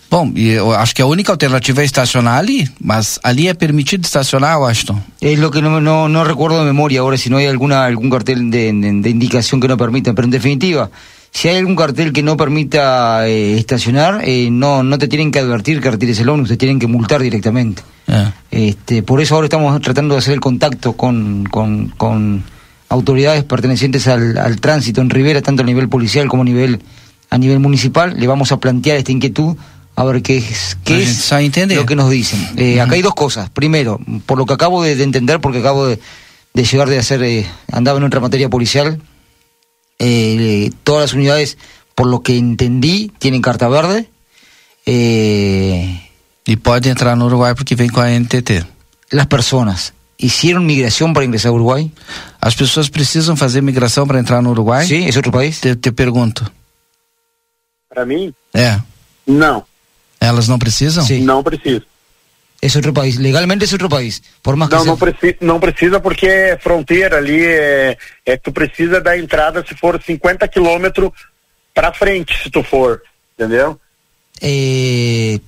[0.09, 4.05] Bom, e eu acho que a única alternativa é estacionar ali, mas ali é permitido
[4.05, 5.01] estacionar, Washington?
[5.19, 8.09] Es lo que no, no, no recuerdo de memoria ahora si no hay alguna algún
[8.09, 10.89] cartel de, de, de indicación que no permita, pero en definitiva,
[11.36, 15.39] si hay algún cartel que no permita eh, estacionar, eh, no, no te tienen que
[15.39, 17.84] advertir que retires el ómnibus, te tienen que multar directamente.
[18.08, 18.34] Yeah.
[18.52, 22.45] Este, por eso ahora estamos tratando de hacer el contacto con, con, con
[22.88, 26.80] autoridades pertenecientes al, al, tránsito en Rivera, tanto a nivel policial como a nivel,
[27.30, 28.15] a nivel municipal.
[28.17, 29.58] Le vamos a plantear esta inquietud
[29.98, 31.34] a ver qué es, qué es
[31.76, 32.39] lo que nos dicen.
[32.56, 32.84] Eh, uh -huh.
[32.84, 33.50] Acá hay dos cosas.
[33.50, 36.00] Primero, por lo que acabo de, de entender, porque acabo de,
[36.54, 39.02] de llegar de hacer, eh, andaba en otra materia policial,
[39.99, 41.58] eh, todas las unidades,
[41.93, 44.10] por lo que entendí, tienen carta verde.
[44.86, 46.10] Eh,
[46.45, 48.65] y puede entrar en Uruguay porque ven con la NTT.
[49.10, 51.91] Las personas hicieron migración para ingresar a Uruguay.
[52.39, 54.86] As pessoas precisam fazer migração para entrar no Uruguai?
[54.88, 55.60] Sí, es otro país.
[55.62, 56.49] Te, te pergunto.
[57.89, 58.34] Para mim?
[58.53, 58.79] É.
[59.25, 59.63] Não.
[60.19, 61.03] Elas não precisam?
[61.03, 61.21] Sí.
[61.21, 61.84] Não precisa.
[62.65, 64.23] Es otro país, legalmente es otro país.
[64.41, 64.91] Por más que não, sea...
[64.91, 69.75] não, precisa, não precisa porque é fronteira ali, é, é tu precisa da entrada se
[69.75, 71.12] for 50 quilômetros
[71.75, 73.04] para frente, se tu for,
[73.38, 73.80] entendeu?
[74.41, 75.39] Eh,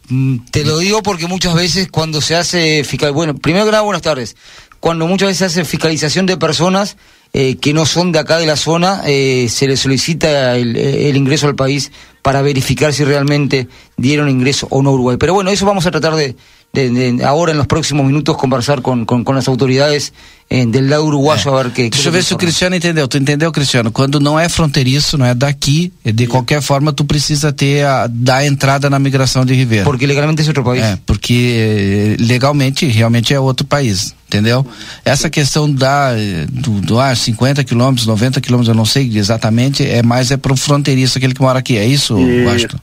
[0.52, 4.04] te lo digo porque muchas veces cuando se hace fiscal, bueno, primero que nada buenas
[4.04, 4.36] tardes.
[4.80, 6.98] Cuando muchas veces se hace fiscalización de personas
[7.34, 11.18] eh, que no son de acá de la zona, eh, se les solicita el, el,
[11.18, 15.18] ingreso al país para verificar si realmente dieron ingreso o no a Uruguay.
[15.20, 16.36] Pero bueno, eso vamos a tratar de,
[16.78, 20.14] de, de ahora en los próximos minutos conversar con, con, con las autoridades
[20.50, 21.60] eh, del lado uruguayo é.
[21.60, 21.90] a ver que.
[21.90, 23.08] Deixa eu ver se o Cristiano entendeu.
[23.08, 23.92] Tu entendeu, Cristiano?
[23.92, 26.30] Quando não é fronteiriço, não é daqui, de Sim.
[26.30, 29.84] qualquer forma, tu precisa ter a, dar entrada na migração de Ribeira.
[29.84, 30.84] Porque legalmente é outro país.
[30.84, 34.16] É, porque legalmente realmente é outro país.
[34.28, 34.66] Entendeu?
[35.04, 36.12] Essa questão da
[36.50, 40.56] do, do ah, 50 quilômetros, 90 quilômetros, eu não sei exatamente, é mais é pro
[40.56, 41.78] fronteiriço aquele que mora aqui.
[41.78, 42.46] É isso, e...
[42.46, 42.78] Washington?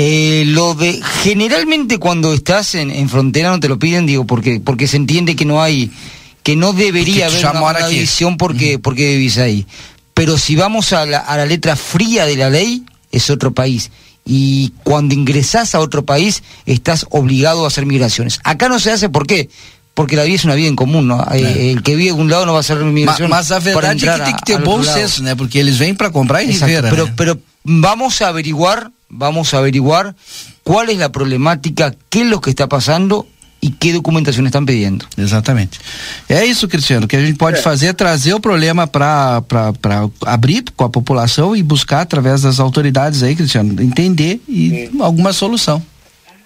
[0.00, 4.60] Eh, lo de generalmente cuando estás en, en, frontera no te lo piden, digo, porque
[4.60, 5.90] porque se entiende que no hay,
[6.44, 8.82] que no debería haber una, una división porque, uh -huh.
[8.82, 9.66] porque vivís ahí.
[10.14, 13.90] Pero si vamos a la, a la letra fría de la ley, es otro país.
[14.24, 18.38] Y cuando ingresás a otro país, estás obligado a hacer migraciones.
[18.44, 19.48] Acá no se hace, ¿por qué?
[19.98, 21.20] porque la vida es una vida en comum, não?
[21.28, 21.72] É.
[21.72, 23.28] El que vive de um lado não vai fazer migração.
[23.28, 25.34] Mas, mas a verdade é que tem que ter bom senso, né?
[25.34, 26.88] Porque eles vêm para comprar e Exacto.
[26.88, 27.14] Pero, né?
[27.16, 30.14] pero vamos a averiguar, vamos a averiguar
[30.62, 33.26] cuál es la problemática, qué es lo que está pasando
[33.60, 35.04] e que documentação estão pedindo.
[35.16, 35.80] Exatamente.
[36.28, 37.62] É isso, Cristiano, que a gente pode É.
[37.62, 39.42] fazer é trazer o problema para
[40.24, 45.82] abrir com a população e buscar através das autoridades aí, Cristiano, entender e alguma solução.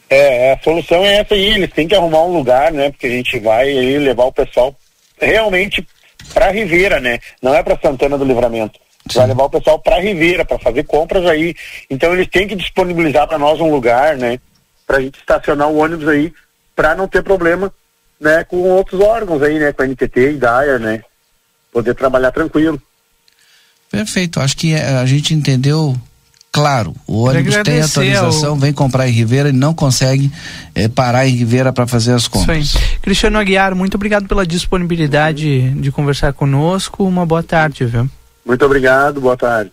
[0.08, 2.90] É, a solução é essa aí, eles têm que arrumar um lugar, né?
[2.90, 4.74] Porque a gente vai aí levar o pessoal
[5.20, 5.86] realmente
[6.32, 7.18] para Ribeira, né?
[7.42, 8.78] Não é para Santana do Livramento.
[9.14, 11.54] Vai levar o pessoal para Ribeira para fazer compras aí.
[11.90, 14.38] Então eles têm que disponibilizar para nós um lugar, né?
[14.86, 16.32] Para a gente estacionar o ônibus aí,
[16.76, 17.72] para não ter problema,
[18.20, 18.44] né?
[18.44, 19.72] Com outros órgãos aí, né?
[19.72, 21.02] Com a NTT e DAIA, né?
[21.72, 22.80] Poder trabalhar tranquilo.
[23.90, 25.94] Perfeito, acho que eh, a gente entendeu
[26.50, 26.94] claro.
[27.06, 30.30] O ônibus tem autorização, ao- vem comprar em Ribeira e não consegue
[30.74, 32.74] eh, parar em Ribeira para fazer as Isso compras.
[32.76, 32.98] aí.
[33.02, 37.04] Cristiano Aguiar, muito obrigado pela disponibilidade de conversar conosco.
[37.04, 38.08] Uma boa tarde, viu?
[38.44, 39.70] Muito obrigado, boa tarde.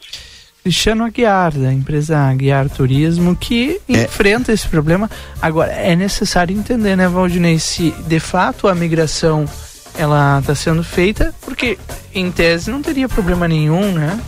[0.63, 4.03] Cristiano Aguiar, da empresa Aguiar Turismo, que É.
[4.03, 5.09] enfrenta esse problema.
[5.41, 9.45] Agora, é necessário entender, né, Valdinei, se de fato a migração
[9.97, 11.77] ela está sendo feita, porque
[12.13, 14.19] em tese não teria problema nenhum, né?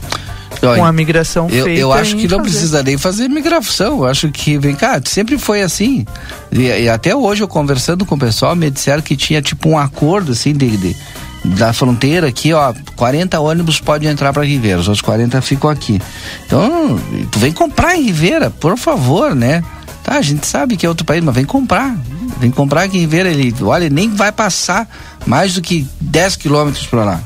[0.64, 1.80] Olha, Com a migração eu, feita.
[1.82, 2.42] eu acho que não fazer.
[2.52, 4.00] precisa nem fazer migração.
[4.00, 6.06] Eu acho que, vem cá, sempre foi assim.
[6.52, 9.78] E, e até hoje eu conversando com o pessoal, me disseram que tinha tipo um
[9.78, 10.96] acordo assim de, de-
[11.44, 16.00] da fronteira aqui, ó, 40 ônibus podem entrar para Ribeira, os outros 40 ficam aqui.
[16.46, 17.00] Então,
[17.32, 19.64] tu vem comprar em Ribeira, por favor, né?
[20.04, 21.96] Tá, a gente sabe que é outro país, mas vem comprar.
[22.40, 24.88] Vem comprar aqui em Ribeira, ele, olha, nem vai passar
[25.26, 27.20] mais do que 10 quilômetros para lá.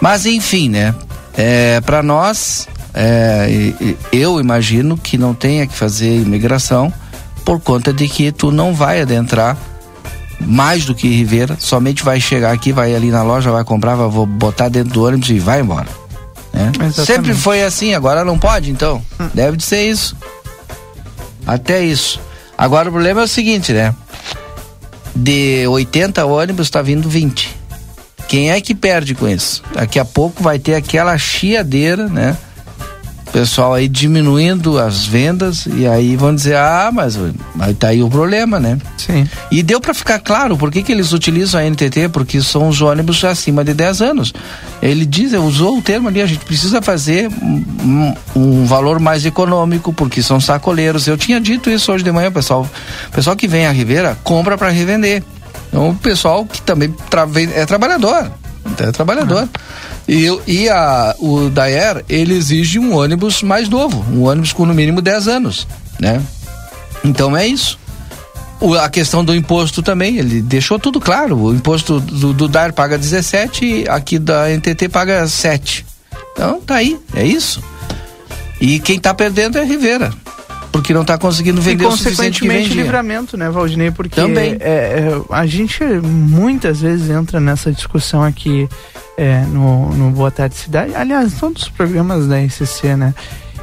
[0.00, 0.94] Mas enfim, né?
[1.36, 3.72] É, para nós, é,
[4.12, 6.92] eu imagino que não tenha que fazer imigração
[7.44, 9.56] por conta de que tu não vai adentrar
[10.40, 14.08] mais do que Ribeira, somente vai chegar aqui, vai ali na loja, vai comprar, vai
[14.08, 15.88] vou botar dentro do ônibus e vai embora.
[16.52, 16.72] né?
[16.92, 19.02] Sempre foi assim, agora não pode, então.
[19.34, 20.16] Deve de ser isso.
[21.46, 22.20] Até isso.
[22.56, 23.94] Agora o problema é o seguinte, né?
[25.14, 27.56] De 80 ônibus tá vindo 20.
[28.28, 29.62] Quem é que perde com isso?
[29.74, 32.36] Daqui a pouco vai ter aquela chiadeira, né?
[33.32, 37.16] Pessoal aí diminuindo as vendas e aí vão dizer, ah, mas,
[37.54, 38.76] mas tá aí o problema, né?
[38.96, 39.28] Sim.
[39.52, 42.82] E deu para ficar claro por que, que eles utilizam a NTT, porque são os
[42.82, 44.32] ônibus acima de 10 anos.
[44.82, 49.92] Ele diz, usou o termo ali, a gente precisa fazer um, um valor mais econômico,
[49.92, 51.06] porque são sacoleiros.
[51.06, 52.68] Eu tinha dito isso hoje de manhã, pessoal.
[53.08, 55.22] O pessoal que vem a Ribeira compra para revender.
[55.68, 58.30] Então o pessoal que também tra é trabalhador.
[58.78, 59.48] É trabalhador.
[60.08, 64.64] E, eu- e a, o Daer, ele exige um ônibus mais novo, um ônibus com
[64.66, 65.66] no mínimo 10 anos,
[65.98, 66.20] né?
[67.04, 67.78] Então é isso.
[68.60, 71.36] O- a questão do imposto também, ele deixou tudo claro.
[71.38, 75.86] O imposto do, do paga 17 e aqui da NTT paga 7.
[76.32, 77.62] Então tá aí, é isso.
[78.60, 80.12] E quem tá perdendo é a Ribeira.
[80.72, 82.82] Porque não tá conseguindo vender e o consequentemente vendia.
[82.82, 83.90] livramento, né, Valdinei?
[83.90, 84.56] Porque Também.
[84.60, 88.68] é, é, a gente muitas vezes entra nessa discussão aqui
[89.18, 90.94] é, no, no Boa Tarde Cidade.
[90.94, 93.14] Aliás, todos os programas da RCC, né?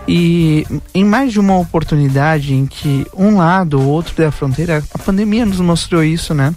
[0.07, 4.97] E em mais de uma oportunidade em que um lado ou outro da fronteira, a
[4.97, 6.55] pandemia nos mostrou isso, né?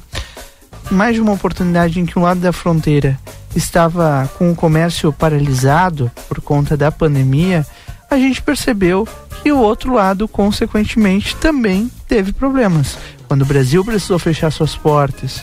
[0.91, 3.19] Mais de uma oportunidade em que um lado da fronteira
[3.55, 7.67] estava com o comércio paralisado por conta da pandemia,
[8.11, 9.07] a gente percebeu
[9.43, 12.99] que o outro lado, consequentemente, também teve problemas.
[13.29, 15.43] Quando o Brasil precisou fechar suas portas,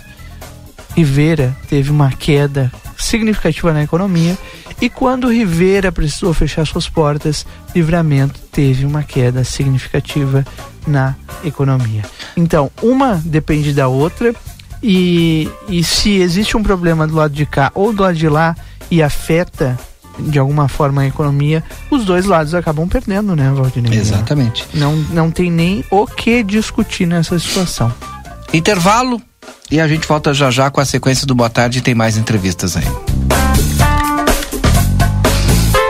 [0.95, 4.37] Rivera teve uma queda significativa na economia
[4.81, 10.45] e quando Rivera precisou fechar suas portas, Livramento teve uma queda significativa
[10.85, 12.03] na economia.
[12.35, 14.35] Então, uma depende da outra
[14.81, 18.55] e, e se existe um problema do lado de cá ou do lado de lá
[18.89, 19.77] e afeta
[20.19, 23.97] de alguma forma a economia, os dois lados acabam perdendo, né, Valdinei?
[23.97, 24.65] Exatamente.
[24.73, 27.93] Não, não tem nem o que discutir nessa situação.
[28.53, 29.21] Intervalo
[29.69, 32.17] e a gente volta já já com a sequência do Boa Tarde e tem mais
[32.17, 32.85] entrevistas aí.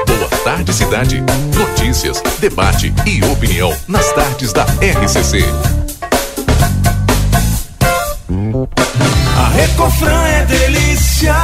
[0.06, 1.24] Boa tarde, cidade.
[1.56, 5.46] Notícias, debate e opinião nas tardes da RCC.
[9.38, 11.36] A Recofran é delícia.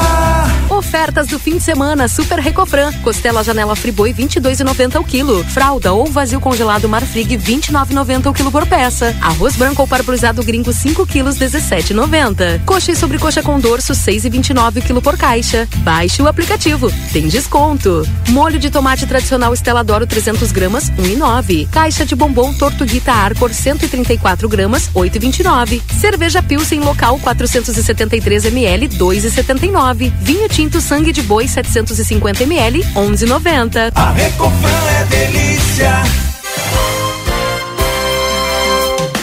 [0.93, 2.93] Ofertas do fim de semana Super Recofran.
[3.01, 5.43] Costela janela Friboi 22,90 o quilo.
[5.45, 9.15] Fralda ou vazio congelado Marfrig 29,90 o quilo por peça.
[9.19, 12.63] Arroz branco ou parbolizado gringo 5 quilos 17,90.
[12.63, 15.67] Coxa e sobrecoxa com dorso 6,29 o quilo por caixa.
[15.77, 16.93] Baixe o aplicativo.
[17.11, 18.07] Tem desconto.
[18.29, 21.69] Molho de tomate tradicional Estela Doro 300 gramas 1,9.
[21.71, 25.81] Caixa de bombom Tortuguita Arcor 134 gramas 8,29.
[25.99, 30.13] Cerveja Pilsen local 473 ml 2,79.
[30.21, 33.91] Vinho tinto sangue de boi 750 ml 11,90.
[33.95, 34.69] A Recofran
[34.99, 36.03] é delícia.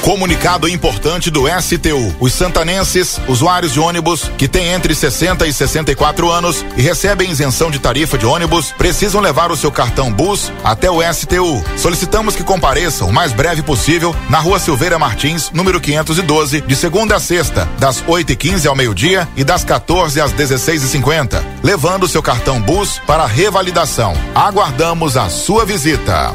[0.03, 2.15] Comunicado importante do STU.
[2.19, 7.71] Os santanenses, usuários de ônibus que têm entre 60 e 64 anos e recebem isenção
[7.71, 11.63] de tarifa de ônibus, precisam levar o seu cartão Bus até o STU.
[11.77, 17.17] Solicitamos que compareçam o mais breve possível na Rua Silveira Martins, número 512, de segunda
[17.17, 22.61] a sexta, das 8h15 ao meio-dia e das 14 às 16h50, levando o seu cartão
[22.61, 24.15] Bus para revalidação.
[24.35, 26.35] Aguardamos a sua visita.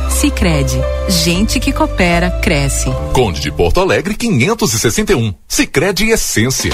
[0.11, 2.89] Sicredi, gente que coopera cresce.
[3.13, 5.33] Conde de Porto Alegre 561.
[5.47, 6.73] Sicredi Essência.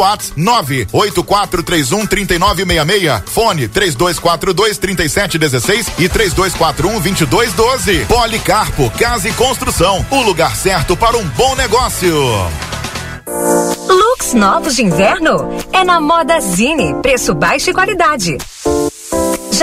[0.00, 3.22] WhatsApp 98431 3966.
[3.26, 8.04] Fone 3242 3716 e 3241 2212.
[8.06, 10.04] Policarpo Casa e Construção.
[10.10, 12.14] O lugar certo para um bom negócio.
[13.88, 15.48] Looks novos de inverno?
[15.72, 16.94] É na Moda Zine.
[17.02, 18.38] Preço baixo e qualidade.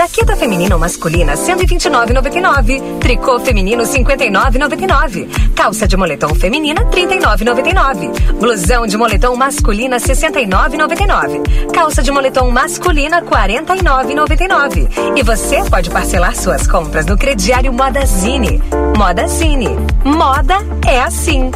[0.00, 3.00] Jaqueta feminina ou masculina 129,99.
[3.00, 5.28] Tricô feminino 59,99.
[5.54, 8.32] Calça de moletom feminina 39,99.
[8.40, 11.70] Blusão de moletom masculina 69,99.
[11.74, 14.88] Calça de moletom masculina 49,99.
[15.18, 18.62] E você pode parcelar suas compras no crediário Modazine.
[18.96, 19.68] Modazine.
[20.02, 20.56] Moda
[20.88, 21.50] é assim.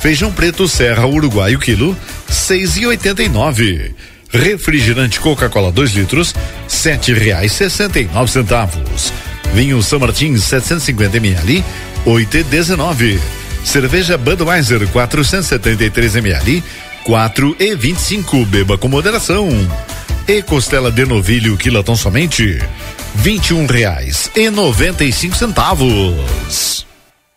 [0.00, 1.96] Feijão preto Serra Uruguai o quilo
[2.28, 3.94] seis e oitenta e nove.
[4.28, 6.34] Refrigerante Coca-Cola 2 litros
[6.66, 9.12] sete reais sessenta e nove centavos.
[9.54, 11.64] Vinho São Martins 750 ml,
[12.06, 13.20] 8 e 19.
[13.64, 16.64] Cerveja Budweiser 473 ml,
[17.04, 18.44] 4 e 25.
[18.46, 19.48] Beba com moderação.
[20.26, 22.58] E costela de novilho quilatão somente,
[23.16, 26.91] 21 reais e 95 centavos.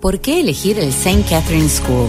[0.00, 1.24] ¿Por qué elegir el St.
[1.28, 2.08] Catherine School?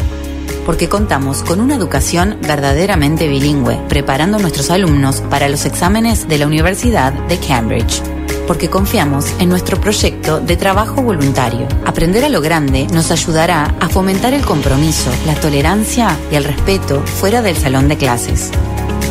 [0.66, 6.38] Porque contamos con una educación verdaderamente bilingüe, preparando a nuestros alumnos para los exámenes de
[6.38, 8.02] la Universidad de Cambridge.
[8.48, 11.68] Porque confiamos en nuestro proyecto de trabajo voluntario.
[11.86, 17.02] Aprender a lo grande nos ayudará a fomentar el compromiso, la tolerancia y el respeto
[17.02, 18.52] fuera del salón de clases.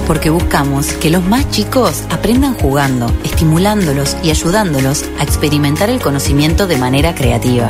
[0.06, 6.66] Porque buscamos que los más chicos aprendan jugando, estimulándolos y ayudándolos a experimentar el conocimiento
[6.66, 7.68] de manera creativa.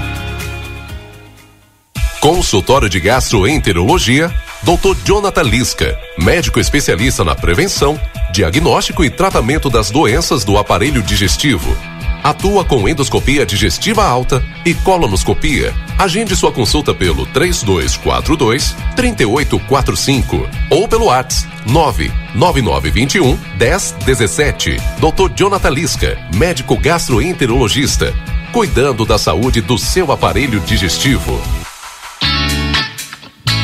[2.19, 4.31] Consultório de Gastroenterologia,
[4.61, 4.95] Dr.
[5.03, 7.99] Jonathan Lisca, médico especialista na prevenção,
[8.31, 11.75] diagnóstico e tratamento das doenças do aparelho digestivo.
[12.23, 15.73] Atua com endoscopia digestiva alta e colonoscopia.
[15.97, 24.77] Agende sua consulta pelo 3242 3845 ou pelo WhatsApp 99921 1017.
[24.99, 25.31] Dr.
[25.35, 28.13] Jonathan Lisca, médico gastroenterologista,
[28.51, 31.60] cuidando da saúde do seu aparelho digestivo.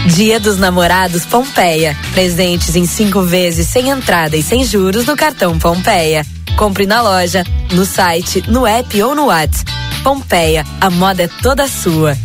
[0.08, 1.96] Dia dos Namorados Pompeia.
[2.14, 6.26] Presentes em cinco vezes sem entrada e sem juros no cartão Pompeia.
[6.58, 7.44] Compre na loja,
[7.74, 9.72] no site, no app ou no WhatsApp.
[10.04, 12.18] Pompeia, a moda é toda sua.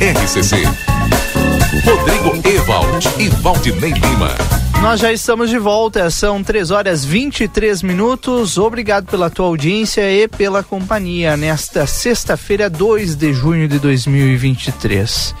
[0.00, 0.64] RCC.
[1.84, 4.34] Rodrigo Ewald e Valdinei Lima.
[4.80, 8.56] Nós já estamos de volta, são 3 horas 23 minutos.
[8.56, 15.34] Obrigado pela tua audiência e pela companhia nesta sexta-feira, 2 de junho de 2023.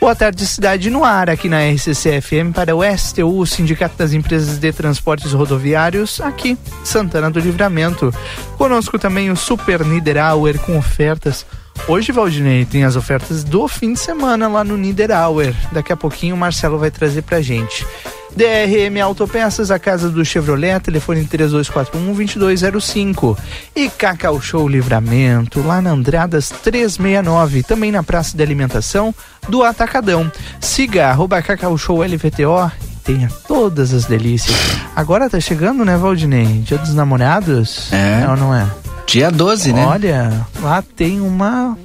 [0.00, 4.12] Boa tarde, cidade no ar, aqui na RCC FM para o STU, o Sindicato das
[4.12, 8.12] Empresas de Transportes Rodoviários, aqui, Santana do Livramento.
[8.58, 11.46] Conosco também o Super Niederauer com ofertas.
[11.88, 15.54] Hoje, Valdinei, tem as ofertas do fim de semana lá no Niederauer.
[15.72, 17.86] Daqui a pouquinho o Marcelo vai trazer pra gente.
[18.34, 23.36] DRM Autopeças, a casa do Chevrolet, telefone 3241-2205.
[23.76, 29.14] E Cacau Show Livramento, lá na Andradas 369, também na Praça de Alimentação
[29.48, 30.32] do Atacadão.
[30.60, 32.72] Siga arroba Cacau Show LVTO
[33.04, 34.56] tenha todas as delícias.
[34.94, 36.60] Agora tá chegando, né, Valdinei?
[36.60, 37.92] Dia dos namorados?
[37.92, 38.24] É.
[38.24, 38.64] Não, não é?
[39.06, 39.86] Dia 12, né?
[39.86, 41.76] Olha, lá tem uma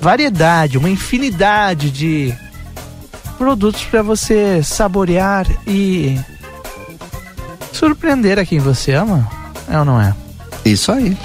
[0.00, 2.34] variedade, uma infinidade de
[3.38, 6.18] produtos para você saborear e
[7.72, 9.28] surpreender a quem você ama.
[9.68, 10.14] É ou não é?
[10.64, 11.16] Isso aí.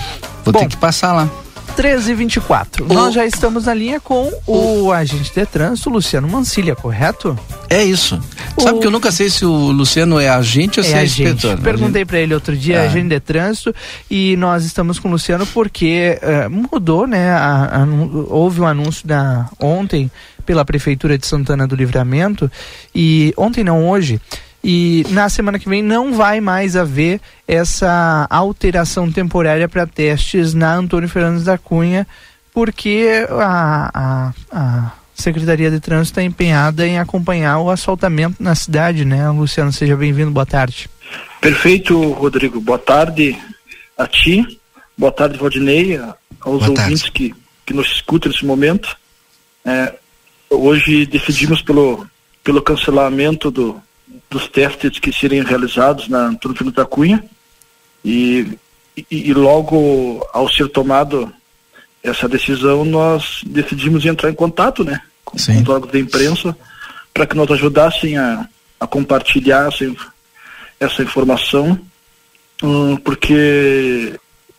[0.44, 1.30] Vou Bom, ter que passar lá.
[1.76, 6.76] 13 e 24 Nós já estamos na linha com o agente de trânsito, Luciano Mancilha,
[6.76, 7.38] correto?
[7.70, 8.20] É isso.
[8.58, 11.24] Sabe que eu nunca sei se o Luciano é agente ou se é, agente.
[11.24, 11.56] inspetor.
[11.58, 11.62] né?
[11.64, 12.86] Perguntei para ele outro dia, Ah.
[12.86, 13.74] agente de trânsito,
[14.10, 17.30] e nós estamos com o Luciano porque eh, mudou, né?
[17.32, 20.10] a- anu- houve um anúncio da, ontem
[20.46, 22.52] pela Prefeitura de Santana do Livramento,
[22.94, 24.20] e ontem não, hoje.
[24.64, 30.74] E na semana que vem não vai mais haver essa alteração temporária para testes na
[30.76, 32.06] Antônio Fernandes da Cunha,
[32.54, 34.92] porque a, a, a
[35.22, 39.30] Secretaria de Trânsito está empenhada em acompanhar o asfaltamento na cidade, né?
[39.30, 40.90] Luciano, seja bem-vindo, boa tarde.
[41.42, 42.60] Perfeito, Rodrigo.
[42.60, 43.38] Boa tarde
[43.98, 44.60] a ti,
[44.98, 46.82] boa tarde, Valdinei, aos Boa tarde.
[46.82, 48.98] ouvintes que, que nos escutam nesse momento.
[49.66, 49.94] É,
[50.50, 52.08] hoje decidimos pelo,
[52.44, 53.82] pelo cancelamento do,
[54.30, 57.24] dos testes que seriam realizados na Antônio da Cunha
[58.04, 58.58] e,
[58.96, 61.32] e, e logo ao ser tomado
[62.02, 66.56] essa decisão, nós decidimos entrar em contato né, com, com os órgãos da imprensa
[67.14, 68.48] para que nos ajudassem a,
[68.80, 69.86] a compartilhar essa,
[70.80, 71.80] essa informação,
[72.64, 74.14] hum, porque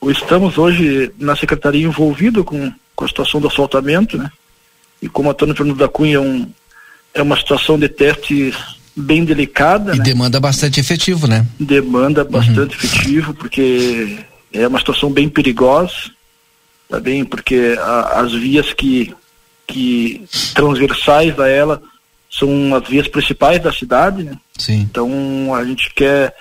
[0.09, 4.31] estamos hoje na secretaria envolvido com, com a situação do assaltamento, né?
[5.03, 6.47] E como Antônio Fernando da Cunha é, um,
[7.15, 8.55] é uma situação de teste
[8.95, 10.05] bem delicada, E né?
[10.05, 11.47] demanda bastante efetivo, né?
[11.59, 14.19] demanda bastante efetivo, porque
[14.53, 16.11] é uma situação bem perigosa,
[16.89, 17.25] tá bem?
[17.25, 19.15] Porque a- as vias que,
[19.71, 21.83] que transversais a ela
[22.31, 24.37] são as vias principais da cidade, né?
[24.57, 24.81] Sim.
[24.81, 26.35] Então a gente quer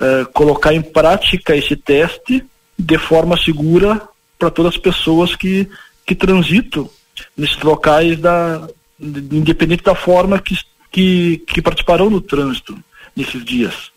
[0.00, 2.44] eh, colocar em prática esse teste
[2.78, 4.02] de forma segura
[4.38, 5.68] para todas as pessoas que,
[6.04, 6.88] que transitam
[7.36, 8.68] nesses locais da,
[9.00, 10.56] independente da forma que,
[10.90, 12.76] que, que participarão do trânsito
[13.16, 13.92] nesses dias.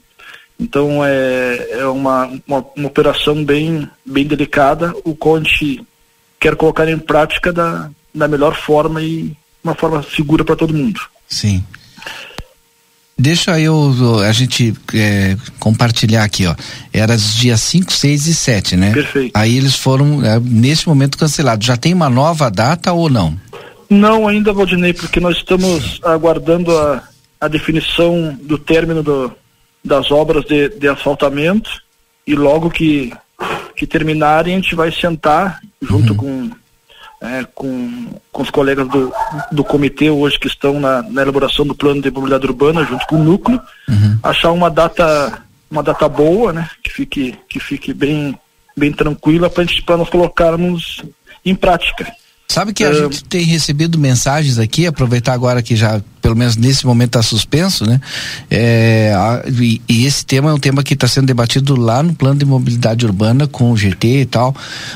[0.60, 5.84] Então é, é uma, uma, uma, operação bem, bem delicada, o qual a gente
[6.40, 11.00] quer colocar em prática da, da melhor forma e uma forma segura para todo mundo.
[11.28, 11.64] Sim.
[13.20, 16.56] Deixa eu a gente é, compartilhar aqui, ó.
[16.94, 18.94] Era os dias 5, 6 e 7, né?
[18.94, 19.32] Perfeito.
[19.34, 21.66] Aí eles foram, é, nesse momento, cancelados.
[21.66, 23.36] Já tem uma nova data ou não?
[23.90, 27.04] Não, ainda, Valdinei, porque nós estamos aguardando a,
[27.42, 29.32] a definição do término do,
[29.84, 31.70] das obras de, de asfaltamento
[32.26, 33.12] e logo que,
[33.76, 36.18] que terminarem a gente vai sentar junto uhum.
[36.18, 36.52] com,
[37.22, 39.12] é, com, com os colegas do,
[39.52, 43.16] do comitê hoje que estão na, na elaboração do plano de mobilidade urbana junto com
[43.16, 43.60] o núcleo,
[43.90, 44.20] uhum.
[44.24, 48.38] achar uma data uma data boa, né, que fique que fique bem
[48.76, 51.04] bem tranquila para nós colocarmos
[51.44, 52.08] em prática.
[52.50, 56.86] Sabe que a gente tem recebido mensagens aqui, aproveitar agora que já, pelo menos nesse
[56.86, 58.00] momento, está suspenso, né?
[58.50, 62.16] É, a, e, e, esse tema é um tema que está sendo debatido lá no
[62.16, 64.56] plano de mobilidade urbana com o GT e tal.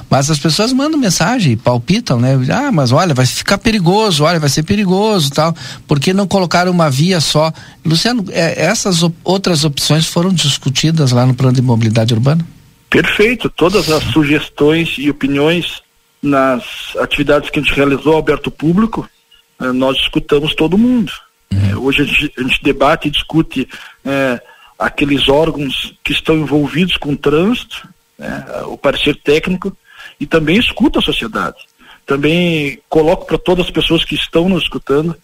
[0.10, 2.39] Mas as pessoas mandam mensagem, palpitam, né?
[2.49, 5.54] Ah, mas olha, vai ficar perigoso, olha, vai ser perigoso tal.
[5.86, 7.52] Por que não colocar uma via só?
[7.86, 12.45] Luciano, é, essas op outras opções foram discutidas lá no plano de mobilidade urbana?
[12.89, 13.49] Perfeito.
[13.49, 15.82] Todas as sugestões e opiniões
[16.22, 19.09] nas atividades que a gente realizou aberto público,
[19.59, 21.11] eh, nós escutamos todo mundo.
[21.51, 21.69] Uhum.
[21.72, 23.67] Eh, hoje a gente, a gente, debate e discute
[24.05, 24.41] eh,
[24.78, 29.76] aqueles órgãos que estão envolvidos com o trânsito, né, o parecer técnico,
[30.19, 31.57] e também escuta a sociedade.
[32.05, 35.15] Também coloco para todas as pessoas que estão nos escutando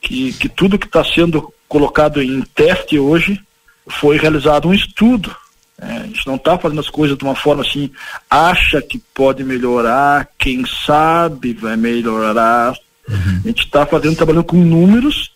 [0.00, 3.40] que, que tudo que está sendo colocado em teste hoje
[3.88, 5.34] foi realizado um estudo
[5.80, 7.90] é, a gente não está fazendo as coisas de uma forma assim,
[8.28, 12.74] acha que pode melhorar, quem sabe vai melhorar.
[13.08, 13.40] Uhum.
[13.44, 15.32] A gente está fazendo, trabalhando com números,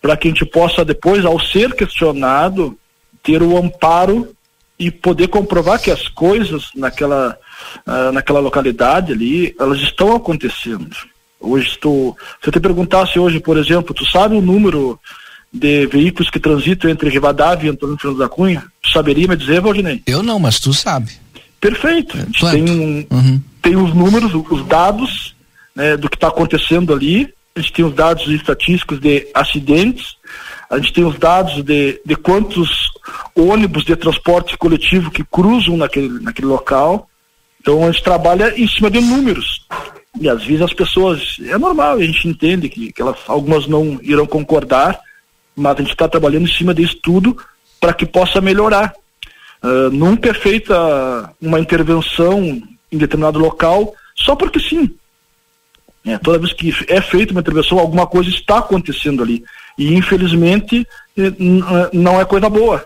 [0.00, 2.76] para que a gente possa depois, ao ser questionado,
[3.22, 4.34] ter o amparo
[4.78, 7.38] e poder comprovar que as coisas naquela,
[7.86, 10.96] uh, naquela localidade ali, elas estão acontecendo.
[11.38, 12.16] Hoje estou.
[12.40, 14.98] Se eu te perguntasse hoje, por exemplo, tu sabe o número
[15.52, 18.64] de veículos que transitam entre Rivadavia e Antônio Fernando da Cunha?
[18.82, 20.02] Tu saberia me dizer, Valdinei?
[20.06, 21.12] Eu não, mas tu sabe.
[21.60, 22.16] Perfeito.
[22.16, 23.40] A gente tem, um, uhum.
[23.60, 25.34] tem os números, os dados
[25.74, 30.16] né, do que está acontecendo ali, a gente tem os dados estatísticos de acidentes,
[30.70, 32.90] a gente tem os dados de, de quantos
[33.36, 37.08] ônibus de transporte coletivo que cruzam naquele, naquele local.
[37.60, 39.66] Então a gente trabalha em cima de números.
[40.18, 43.98] E às vezes as pessoas, é normal, a gente entende que, que elas, algumas não
[44.02, 44.98] irão concordar,
[45.54, 47.36] mas a gente está trabalhando em cima disso tudo
[47.80, 48.92] para que possa melhorar.
[49.62, 52.42] Uh, nunca é feita uma intervenção
[52.90, 54.90] em determinado local só porque sim.
[56.04, 59.44] É, toda vez que é feita uma intervenção, alguma coisa está acontecendo ali.
[59.78, 60.86] E infelizmente
[61.16, 61.32] eh,
[61.92, 62.84] não é coisa boa.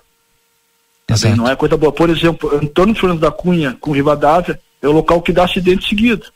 [1.07, 1.93] Também não é coisa boa.
[1.93, 6.27] Por exemplo, Antônio Fernando da Cunha com Rivadavia é o local que dá acidente seguido.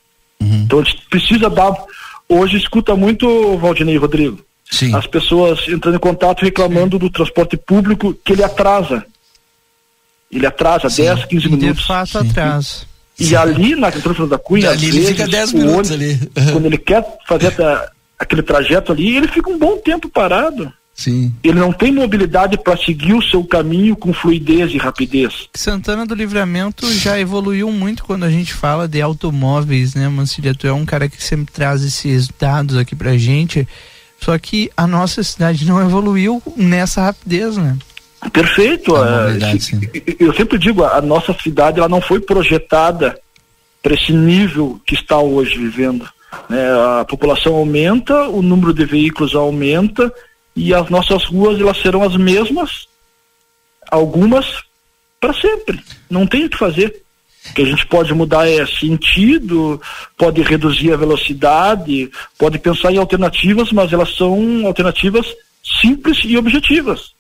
[0.41, 0.62] Uhum.
[0.64, 1.74] Então a gente precisa dar.
[2.28, 4.39] Hoje escuta muito, Valdinei Rodrigo,
[4.71, 4.95] Sim.
[4.95, 9.05] as pessoas entrando em contato reclamando do transporte público que ele atrasa.
[10.31, 11.05] Ele atrasa Sim.
[11.05, 11.81] 10, 15 minutos.
[11.81, 12.89] De fato, atrasa.
[13.18, 13.35] E Sim.
[13.35, 16.18] ali na Central da Cunha, ali ele fica 10 minutos ali.
[16.53, 17.55] quando ele quer fazer
[18.18, 20.73] aquele trajeto ali, ele fica um bom tempo parado.
[20.95, 21.35] Sim.
[21.43, 25.49] Ele não tem mobilidade para seguir o seu caminho com fluidez e rapidez.
[25.55, 30.55] Santana do Livramento já evoluiu muito quando a gente fala de automóveis, né, Mancilha?
[30.55, 33.66] Tu é um cara que sempre traz esses dados aqui pra gente.
[34.21, 37.77] Só que a nossa cidade não evoluiu nessa rapidez, né?
[38.33, 38.95] Perfeito.
[38.97, 39.39] É,
[40.18, 43.18] eu sempre digo, a nossa cidade ela não foi projetada
[43.83, 46.07] para esse nível que está hoje vivendo.
[46.49, 46.62] Né?
[47.01, 50.12] A população aumenta, o número de veículos aumenta
[50.55, 52.87] e as nossas ruas elas serão as mesmas,
[53.91, 54.62] algumas
[55.18, 55.83] para sempre.
[56.11, 57.03] Não tem o que fazer.
[57.49, 59.80] O que a gente pode mudar é sentido,
[60.16, 65.26] pode reduzir a velocidade, pode pensar em alternativas, mas elas são alternativas
[65.80, 67.12] simples e objetivas.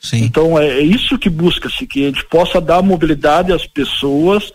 [0.00, 0.24] Sim.
[0.24, 4.50] Então é, é isso que busca-se, que a gente possa dar mobilidade às pessoas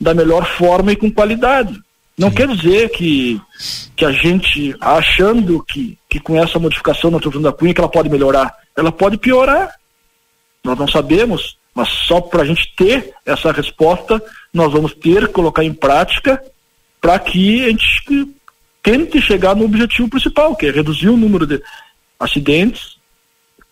[0.00, 1.78] da melhor forma e com qualidade.
[2.18, 2.34] Não Sim.
[2.34, 3.40] quer dizer que,
[3.94, 7.88] que a gente, achando que, que com essa modificação na Trufando da Cunha, que ela
[7.88, 8.52] pode melhorar.
[8.76, 9.72] Ela pode piorar.
[10.64, 11.56] Nós não sabemos.
[11.78, 14.20] Mas só para a gente ter essa resposta,
[14.52, 16.42] nós vamos ter que colocar em prática
[17.00, 18.28] para que a gente
[18.82, 21.62] tente chegar no objetivo principal, que é reduzir o número de
[22.18, 22.96] acidentes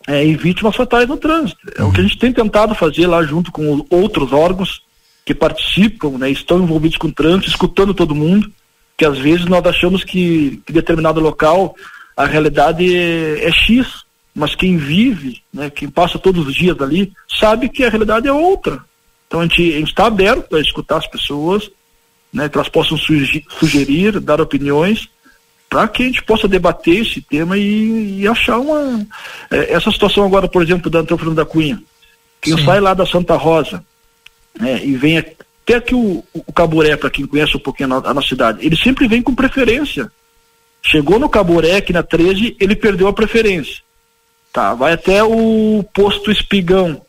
[0.07, 1.59] é, e vítimas fatais no trânsito.
[1.77, 4.81] É o que a gente tem tentado fazer lá junto com outros órgãos
[5.25, 8.49] que participam, né, estão envolvidos com o trânsito, escutando todo mundo,
[8.95, 11.75] que às vezes nós achamos que, que determinado local
[12.15, 14.05] a realidade é, é X,
[14.37, 18.31] mas quem vive, né, quem passa todos os dias ali, sabe que a realidade é
[18.31, 18.79] outra.
[19.25, 21.71] Então a gente está aberto a escutar as pessoas,
[22.31, 25.09] né, que elas possam sugerir, sugerir dar opiniões,
[25.67, 29.03] para que a gente possa debater esse tema e, e achar uma.
[29.49, 31.81] É, essa situação agora, por exemplo, da Antônio da Cunha.
[32.39, 32.63] Quem Sim.
[32.63, 33.83] sai lá da Santa Rosa
[34.59, 38.13] né, e vem até aqui o, o Caburé, para quem conhece um pouquinho a, a
[38.13, 40.11] nossa cidade, ele sempre vem com preferência.
[40.83, 43.86] Chegou no Caburé, aqui na 13, ele perdeu a preferência.
[44.51, 47.01] Tá, vai até o posto Espigão,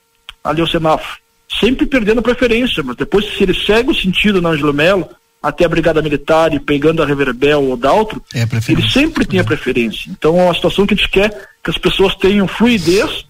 [0.42, 1.18] ali o semáforo.
[1.60, 5.08] Sempre perdendo a preferência, mas depois se ele segue o sentido na Angelo Melo,
[5.42, 9.44] até a Brigada Militar e pegando a Reverbel ou Daltro, é ele sempre tem a
[9.44, 10.10] preferência.
[10.10, 13.24] Então é uma situação que a gente quer que as pessoas tenham fluidez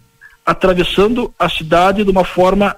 [0.44, 2.74] atravessando a cidade de uma forma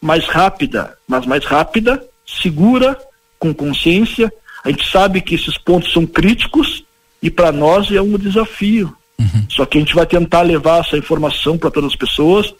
[0.00, 2.98] mais rápida, mas mais rápida, segura,
[3.38, 4.32] com consciência.
[4.64, 6.84] A gente sabe que esses pontos são críticos
[7.22, 8.96] e para nós é um desafio.
[9.22, 9.46] Uhum.
[9.48, 12.52] Só que a gente vai tentar levar essa informação para todas as pessoas.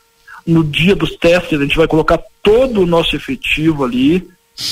[0.47, 4.29] No dia dos testes, a gente vai colocar todo o nosso efetivo ali,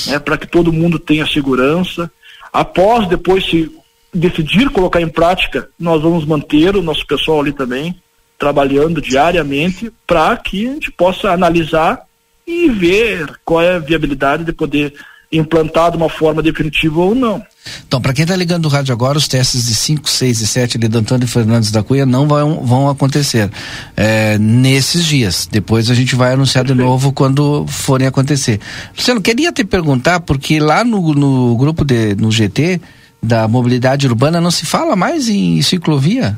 [0.07, 2.11] né, para que todo mundo tenha segurança.
[2.51, 3.71] Após, depois, se
[4.13, 7.95] decidir colocar em prática, nós vamos manter o nosso pessoal ali também,
[8.37, 12.01] trabalhando diariamente, para que a gente possa analisar
[12.45, 14.93] e ver qual é a viabilidade de poder
[15.31, 17.41] implantar de uma forma definitiva ou não.
[17.87, 20.77] Então, para quem está ligando o rádio agora, os testes de 5, 6 e 7
[20.77, 23.51] ali do Antônio Fernandes da Cunha não vão, vão acontecer
[23.95, 25.47] é, nesses dias.
[25.51, 28.59] Depois a gente vai anunciar de novo quando forem acontecer.
[28.95, 32.81] Luciano, queria te perguntar, porque lá no, no grupo de, no GT
[33.21, 36.37] da mobilidade urbana não se fala mais em ciclovia?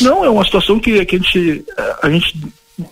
[0.00, 1.64] Não, é uma situação que, que a, gente,
[2.02, 2.40] a gente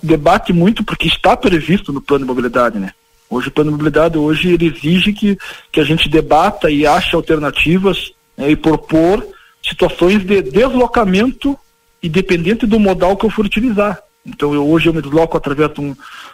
[0.02, 2.92] debate muito porque está previsto no plano de mobilidade, né?
[3.32, 5.38] Hoje o plano de mobilidade hoje ele exige que,
[5.72, 9.26] que a gente debata e ache alternativas né, e propor
[9.62, 11.58] situações de deslocamento
[12.02, 13.98] independente do modal que eu for utilizar.
[14.26, 15.92] Então eu, hoje eu me desloco através de um,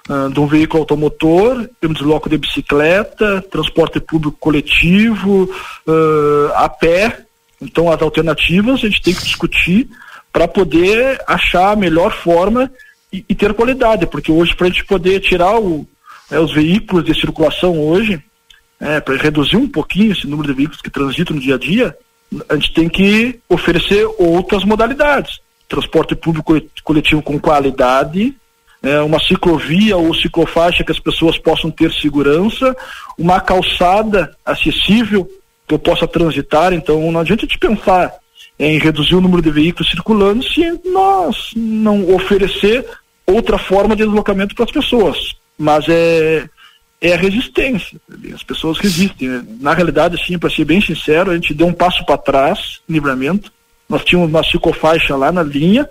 [0.09, 5.45] uh, de um veículo automotor, eu me desloco de bicicleta, transporte público coletivo,
[5.87, 7.27] uh, a pé.
[7.63, 9.89] Então as alternativas a gente tem que discutir
[10.33, 12.69] para poder achar a melhor forma
[13.13, 15.87] e, e ter qualidade, porque hoje para a gente poder tirar o,
[16.31, 18.23] é, os veículos de circulação hoje,
[18.81, 21.97] é, para reduzir um pouquinho esse número de veículos que transitam no dia a dia,
[22.49, 25.41] a gente tem que oferecer outras modalidades.
[25.69, 28.35] Transporte público coletivo com qualidade,
[28.83, 32.77] é, uma ciclovia ou ciclofaixa que as pessoas possam ter segurança,
[33.19, 35.29] uma calçada acessível
[35.67, 36.73] que eu possa transitar.
[36.73, 38.13] Então, não adianta te pensar
[38.59, 42.85] em reduzir o número de veículos circulando se nós não oferecer
[43.27, 46.49] outra forma de deslocamento para as pessoas mas é,
[47.01, 48.01] é a resistência.
[48.35, 49.29] As pessoas resistem.
[49.29, 49.45] Né?
[49.61, 53.53] Na realidade, assim, para ser bem sincero, a gente deu um passo para trás, livramento.
[53.89, 55.89] Nós tínhamos uma ciclofaixa lá na linha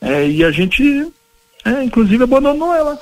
[0.00, 0.82] é, e a gente,
[1.64, 2.98] é, inclusive, abandonou ela.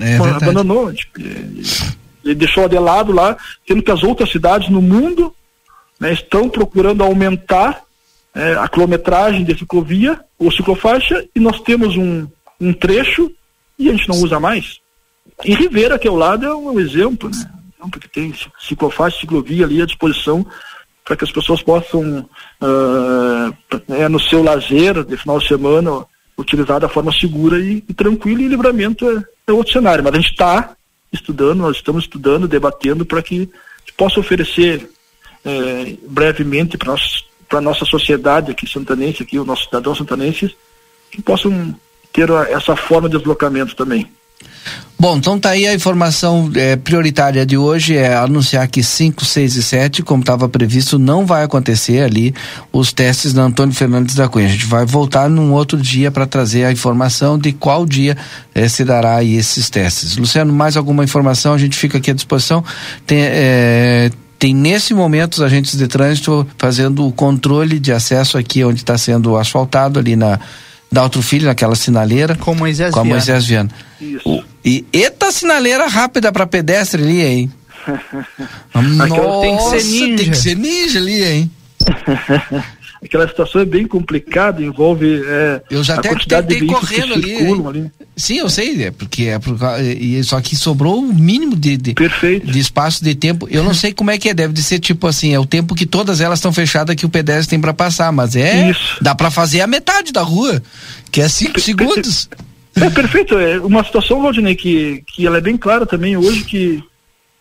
[0.00, 0.92] É abandonou.
[0.92, 3.36] Tipo, ele deixou ela de lado lá,
[3.66, 5.34] sendo que as outras cidades no mundo
[5.98, 7.82] né, estão procurando aumentar
[8.34, 12.26] é, a quilometragem de ciclovia ou ciclofaixa e nós temos um,
[12.60, 13.30] um trecho
[13.78, 14.78] e a gente não usa mais.
[15.44, 17.50] E Rivera, que é ao lado, é um exemplo, né?
[17.90, 20.44] Porque tem ciclofaixa, ciclovia ali à disposição
[21.04, 22.28] para que as pessoas possam,
[22.60, 23.56] uh,
[23.88, 26.04] é, no seu lazer, de final de semana,
[26.36, 30.02] utilizar da forma segura e, e tranquila, e livramento é, é outro cenário.
[30.02, 30.74] Mas a gente está
[31.12, 33.48] estudando, nós estamos estudando, debatendo para que
[33.96, 34.90] possa oferecer
[35.44, 36.94] é, brevemente para
[37.52, 40.54] a nossa sociedade aqui santanense, aqui, os nossos cidadãos santanenses,
[41.10, 41.74] que possam
[42.12, 44.10] ter essa forma de deslocamento também.
[44.98, 49.56] Bom, então tá aí a informação é, prioritária de hoje é anunciar que 5, 6
[49.56, 52.34] e 7, como estava previsto, não vai acontecer ali
[52.72, 54.46] os testes da Antônio Fernandes da Cunha.
[54.46, 58.16] A gente vai voltar num outro dia para trazer a informação de qual dia
[58.54, 60.16] é, se dará aí esses testes.
[60.16, 61.52] Luciano, mais alguma informação?
[61.52, 62.64] A gente fica aqui à disposição.
[63.06, 68.64] Tem, é, tem nesse momento os agentes de trânsito fazendo o controle de acesso aqui
[68.64, 70.40] onde está sendo asfaltado ali na
[70.90, 72.34] da outro filho naquela sinaleira.
[72.36, 73.70] Com Moisés com a Moisés Viana.
[74.00, 74.44] Isso.
[74.64, 77.52] E eita sinaleira rápida para pedestre ali, hein?
[78.74, 80.16] Nossa, tem que ser ninja.
[80.16, 81.50] Tem que ser ninja ali, hein?
[83.02, 87.36] Aquela situação é bem complicada, envolve é, eu já a até quantidade de correndo ali,
[87.36, 87.90] ali.
[88.16, 91.92] Sim, eu sei, é porque é por, e, só que sobrou o mínimo de, de,
[91.94, 93.46] de, espaço de tempo.
[93.50, 95.74] Eu não sei como é que é, deve de ser tipo assim, é o tempo
[95.74, 98.96] que todas elas estão fechadas que o pedestre tem para passar, mas é Isso.
[99.02, 100.62] dá para fazer a metade da rua,
[101.12, 102.28] que é cinco segundos.
[102.74, 106.82] É perfeito, é uma situação, Valdinei, que, que ela é bem clara também hoje que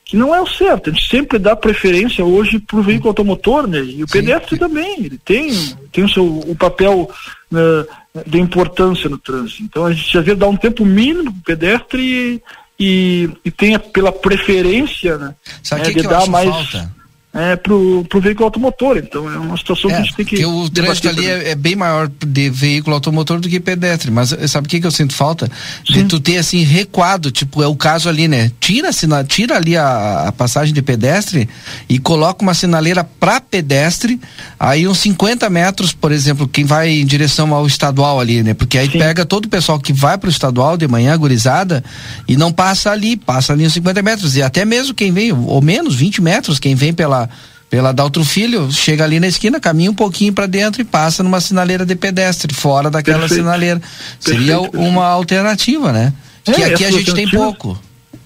[0.06, 0.90] que não é o certo.
[0.90, 3.84] A gente sempre dá preferência hoje para o veículo automotor, né?
[3.84, 5.52] E o pedestre também, ele tem,
[5.92, 7.10] tem o seu o papel
[7.52, 9.64] uh, de importância no trânsito.
[9.64, 12.42] Então a gente já vê dar um tempo mínimo para o pedestre
[12.80, 15.34] e, e, tenha pela preferência né,
[15.64, 16.95] Sabe né, que de que dar mais falta?
[17.36, 18.96] É, pro, pro veículo automotor.
[18.98, 20.36] Então é uma situação que a gente tem que.
[20.38, 24.10] Porque o trânsito ali é, é bem maior de veículo automotor do que pedestre.
[24.10, 25.52] Mas eh, sabe o que, que eu sinto falta?
[25.84, 28.52] De tu ter assim recuado, tipo, é o caso ali, né?
[28.62, 31.50] Tira, sina, tira ali a, a passagem de pedestre
[31.90, 34.18] e coloca uma sinaleira para pedestre,
[34.58, 38.54] aí uns 50 metros, por exemplo, quem vai em direção ao estadual ali, né?
[38.54, 41.84] Porque aí pega todo o pessoal que vai pro estadual de manhã, gurizada,
[42.30, 44.38] e não passa ali, passa ali uns 50 metros.
[44.38, 47.25] E até mesmo quem vem, ou menos, 20 metros, quem vem pela
[47.70, 51.42] pela Daltro Filho, chega ali na esquina, caminha um pouquinho para dentro e passa numa
[51.42, 53.42] sinaleira de pedestre, fora daquela Perfeito.
[53.42, 53.82] sinaleira.
[54.20, 56.14] Seria Perfeito, uma alternativa, né?
[56.46, 57.78] É, que aqui a gente tem pouco.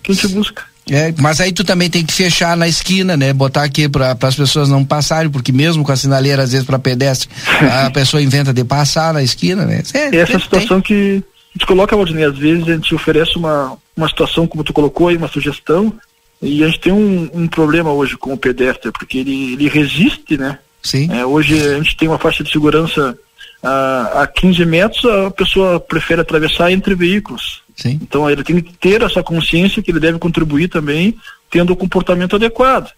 [0.03, 0.63] Que a gente busca.
[0.91, 3.31] É, mas aí tu também tem que fechar na esquina, né?
[3.31, 6.79] Botar aqui para as pessoas não passarem, porque mesmo com a sinaleira, às vezes, para
[6.79, 7.29] pedestre,
[7.85, 9.83] a pessoa inventa de passar na esquina, né?
[9.93, 13.77] É, Essa tem- situação que a gente coloca, Valdinei, às vezes a gente oferece uma,
[13.95, 15.93] uma situação, como tu colocou aí, uma sugestão,
[16.41, 20.37] e a gente tem um, um problema hoje com o pedestre, porque ele, ele resiste,
[20.37, 20.59] né?
[20.81, 21.09] Sim.
[21.11, 23.17] É, hoje a gente tem uma faixa de segurança
[23.61, 27.61] a, a 15 metros, a pessoa prefere atravessar entre veículos.
[27.75, 27.99] Sim.
[28.01, 31.17] Então ele tem que ter essa consciência que ele deve contribuir também,
[31.49, 32.91] tendo o comportamento adequado.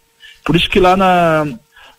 [0.43, 1.47] Por isso que lá na,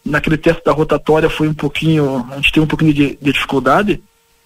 [0.05, 4.01] naquele teste da rotatória foi um pouquinho, a gente tem um pouquinho de, de dificuldade,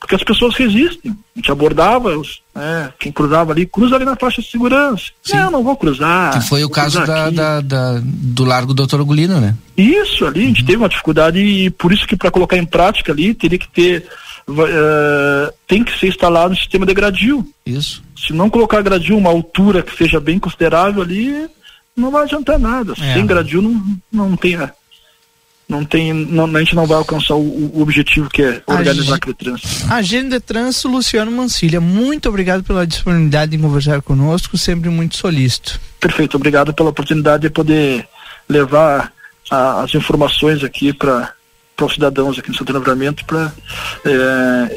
[0.06, 1.10] porque as pessoas resistem.
[1.12, 5.04] A gente abordava, os, né, quem cruzava ali, cruza ali na faixa de segurança.
[5.34, 6.38] Não, não vou cruzar.
[6.40, 9.54] que foi o caso da, da- da- do Largo Doutor Gulino, né?
[9.76, 13.12] Isso ali, a gente teve uma dificuldade e por isso que para colocar em prática
[13.12, 14.06] ali teria que ter
[14.48, 17.46] eh, tem que ser instalado um sistema de gradil.
[17.66, 18.02] Isso.
[18.16, 21.46] Se não colocar gradil uma altura que seja bem considerável ali,
[21.96, 22.92] não vai adiantar nada.
[23.00, 23.14] É.
[23.14, 24.70] Sem gradil não, não tem a-
[25.68, 29.34] não tem não, a gente não vai alcançar o, o objetivo que é organizar aquele
[29.34, 29.68] trânsito.
[29.92, 35.80] Agenda Trânsito, Luciano Mancilha, muito obrigado pela disponibilidade em conversar conosco, sempre muito solícito.
[36.00, 38.06] Perfeito, obrigado pela oportunidade de poder
[38.48, 39.12] levar
[39.50, 41.32] a- as informações aqui para
[41.82, 43.52] os cidadãos aqui no Santo Livramento para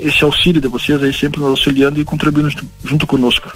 [0.01, 3.51] esse auxílio de vocês aí sempre nos auxiliando e contribuindo junto, junto conosco.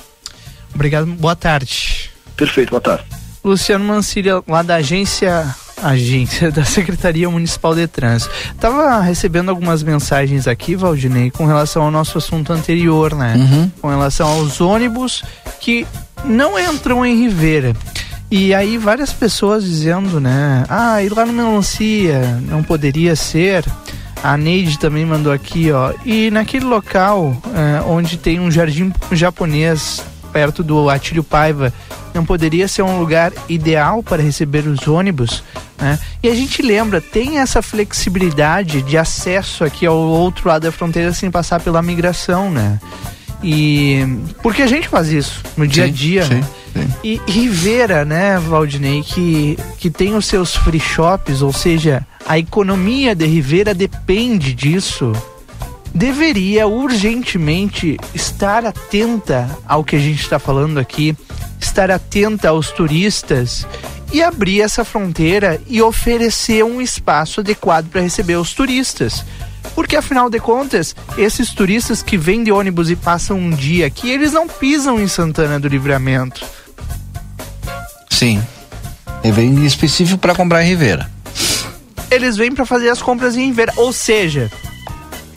[0.74, 2.10] Obrigado, boa tarde.
[2.38, 3.04] Perfeito, boa tarde.
[3.44, 5.54] Luciano Mancilha, lá da agência
[5.84, 8.34] agência da Secretaria Municipal de Trânsito.
[8.60, 13.36] Tava recebendo algumas mensagens aqui, Valdinei, com relação ao nosso assunto anterior, né?
[13.38, 13.72] Uhum.
[13.82, 15.24] Com relação aos ônibus
[15.60, 15.86] que
[16.26, 17.74] não entram em Ribeira.
[18.32, 20.64] E aí várias pessoas dizendo, né?
[20.68, 23.64] Ah, ir lá no Melancia não poderia ser.
[24.24, 25.94] A Neide também mandou aqui, ó.
[26.06, 31.72] E naquele local eh, onde tem um jardim japonês perto do Atílio Paiva,
[32.14, 35.43] não poderia ser um lugar ideal para receber os ônibus?
[35.84, 35.99] né?
[36.22, 41.14] E a gente lembra, tem essa flexibilidade de acesso aqui ao outro lado da fronteira
[41.14, 42.80] sem passar pela migração, né?
[43.43, 44.05] E
[44.41, 46.43] porque a gente faz isso no dia a Sim, dia, sim,
[46.74, 46.88] né?
[47.03, 53.14] E Rivera, né, Valdinei, que, que tem os seus free shops, ou seja, a economia
[53.14, 55.11] de Rivera depende disso,
[55.93, 61.16] deveria urgentemente estar atenta ao que a gente está falando aqui,
[61.64, 63.66] estar atenta aos turistas
[64.11, 69.26] e abrir essa fronteira e oferecer um espaço adequado para receber os turistas.
[69.74, 74.11] Porque afinal de contas, esses turistas que vêm de ônibus e passam um dia aqui,
[74.11, 76.45] eles não pisam em Santana do Livramento.
[78.09, 78.41] Sim.
[79.24, 81.09] É bem específico para comprar em Ribeira.
[82.11, 84.51] Eles vêm para fazer as compras em Rivera, ou seja,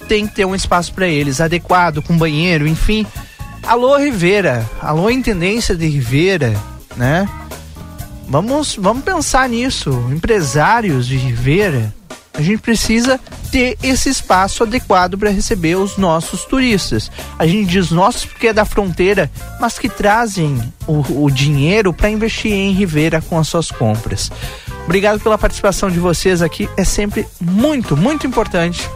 [0.07, 3.07] tem que ter um espaço para eles adequado, com banheiro, enfim.
[3.67, 6.55] Alô Rivera, alô Intendência de Rivera,
[6.97, 7.29] né?
[8.29, 11.93] Vamos, vamos pensar nisso, empresários de Rivera.
[12.33, 13.19] A gente precisa
[13.51, 17.11] ter esse espaço adequado para receber os nossos turistas.
[17.37, 19.29] A gente diz nossos porque é da fronteira,
[19.61, 24.31] mas que trazem o, o dinheiro para investir em Rivera com as suas compras.
[24.85, 26.69] Obrigado pela participação de vocês aqui.
[26.77, 28.89] É sempre muito, muito importante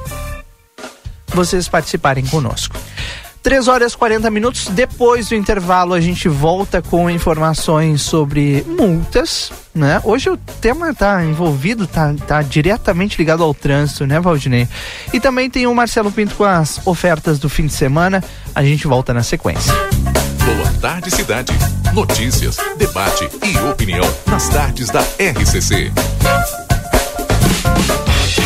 [1.34, 2.76] vocês participarem conosco.
[3.42, 9.50] 3 horas e 40 minutos depois do intervalo a gente volta com informações sobre multas,
[9.74, 10.00] né?
[10.04, 14.68] Hoje o tema tá envolvido, tá, tá diretamente ligado ao trânsito, né, Valdinei?
[15.12, 18.22] E também tem o Marcelo Pinto com as ofertas do fim de semana.
[18.54, 19.72] A gente volta na sequência.
[20.44, 21.52] Boa tarde, cidade.
[21.94, 25.90] Notícias, debate e opinião nas tardes da RCC.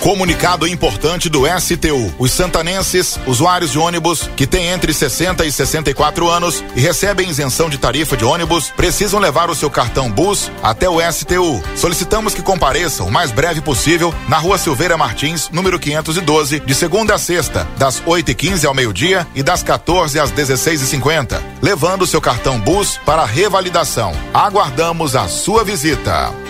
[0.00, 2.14] Comunicado importante do STU.
[2.18, 7.68] Os santanenses, usuários de ônibus que têm entre 60 e 64 anos e recebem isenção
[7.68, 11.62] de tarifa de ônibus, precisam levar o seu cartão Bus até o STU.
[11.76, 17.16] Solicitamos que compareçam o mais breve possível na Rua Silveira Martins, número 512, de segunda
[17.16, 22.58] a sexta, das 8h15 ao meio-dia e das 14 às 16h50, levando o seu cartão
[22.58, 24.14] Bus para revalidação.
[24.32, 26.49] Aguardamos a sua visita.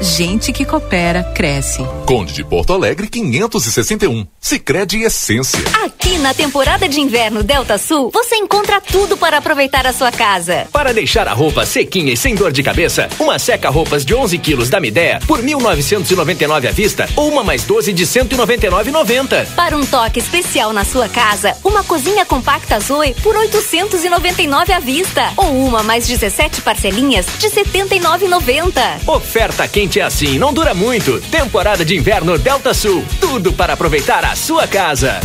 [0.00, 1.84] gente que coopera cresce.
[2.06, 4.26] Conde de Porto Alegre 561.
[4.40, 5.58] Sicredi Essência.
[5.84, 10.66] Aqui na temporada de inverno Delta Sul, você encontra tudo para aproveitar a sua casa.
[10.72, 14.70] Para deixar a roupa sequinha e sem dor de cabeça, uma seca-roupas de 11 quilos
[14.70, 19.46] da Midea por 1.999 à vista ou uma mais 12 de 199,90.
[19.54, 25.32] Para um toque especial na sua casa, uma cozinha compacta Zoe por 899 à vista
[25.36, 29.06] ou uma mais 17 parcelinhas de 79,90.
[29.06, 31.20] Oferta é assim, não dura muito.
[31.30, 33.04] Temporada de inverno Delta Sul.
[33.20, 35.20] Tudo para aproveitar a sua casa.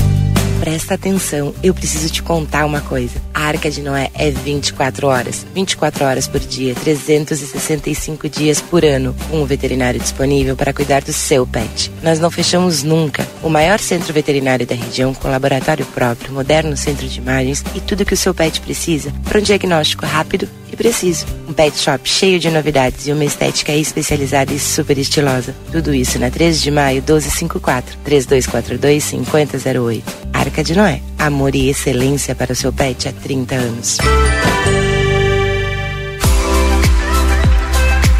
[0.62, 3.20] Presta atenção, eu preciso te contar uma coisa.
[3.34, 9.16] A Arca de Noé é 24 horas, 24 horas por dia, 365 dias por ano,
[9.28, 11.92] com um veterinário disponível para cuidar do seu pet.
[12.04, 13.28] Nós não fechamos nunca.
[13.42, 18.06] O maior centro veterinário da região, com laboratório próprio, moderno centro de imagens e tudo
[18.06, 21.26] que o seu pet precisa para um diagnóstico rápido e preciso.
[21.50, 25.56] Um pet shop cheio de novidades e uma estética especializada e super estilosa.
[25.72, 30.32] Tudo isso na 13 de maio 1254 3242 5008.
[30.42, 31.02] Arca de Noé.
[31.18, 33.98] Amor e excelência para o seu pet há 30 anos.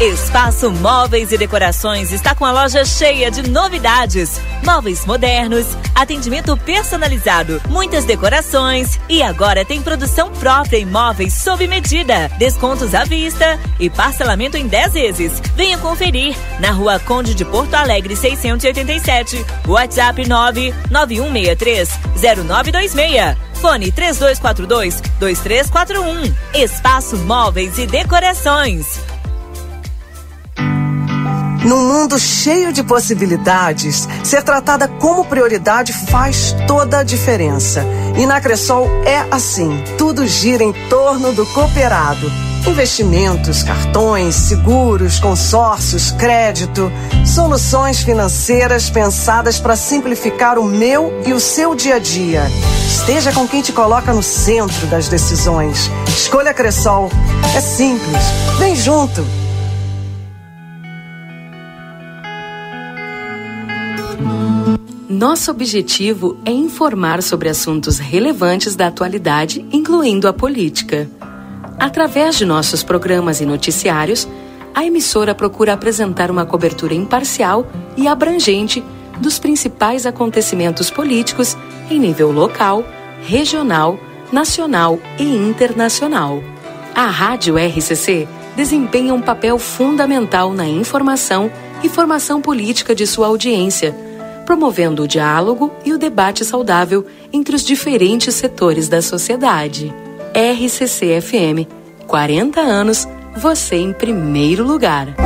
[0.02, 4.40] Espaço Móveis e Decorações está com a loja cheia de novidades.
[4.64, 12.28] Móveis modernos, atendimento personalizado, muitas decorações e agora tem produção própria em móveis sob medida,
[12.36, 15.40] descontos à vista e parcelamento em 10 vezes.
[15.54, 21.88] Venha conferir na Rua Conde de Porto Alegre 687, WhatsApp 99163
[22.44, 23.36] 0926.
[23.60, 26.34] Fone 3242 2341.
[26.60, 29.11] Espaço Móveis e Decorações.
[31.64, 37.84] Num mundo cheio de possibilidades, ser tratada como prioridade faz toda a diferença.
[38.16, 42.30] E na Cressol é assim: tudo gira em torno do cooperado.
[42.66, 46.92] Investimentos, cartões, seguros, consórcios, crédito,
[47.24, 52.44] soluções financeiras pensadas para simplificar o meu e o seu dia a dia.
[52.86, 55.90] Esteja com quem te coloca no centro das decisões.
[56.08, 57.10] Escolha Cressol.
[57.56, 58.22] É simples.
[58.58, 59.41] Vem junto.
[65.12, 71.06] Nosso objetivo é informar sobre assuntos relevantes da atualidade, incluindo a política.
[71.78, 74.26] Através de nossos programas e noticiários,
[74.74, 78.82] a emissora procura apresentar uma cobertura imparcial e abrangente
[79.20, 81.58] dos principais acontecimentos políticos
[81.90, 82.82] em nível local,
[83.22, 84.00] regional,
[84.32, 86.42] nacional e internacional.
[86.94, 91.52] A Rádio RCC desempenha um papel fundamental na informação
[91.84, 93.94] e formação política de sua audiência,
[94.52, 99.90] promovendo o diálogo e o debate saudável entre os diferentes setores da sociedade.
[100.34, 101.66] RCC FM,
[102.06, 105.16] 40 anos, você em primeiro lugar.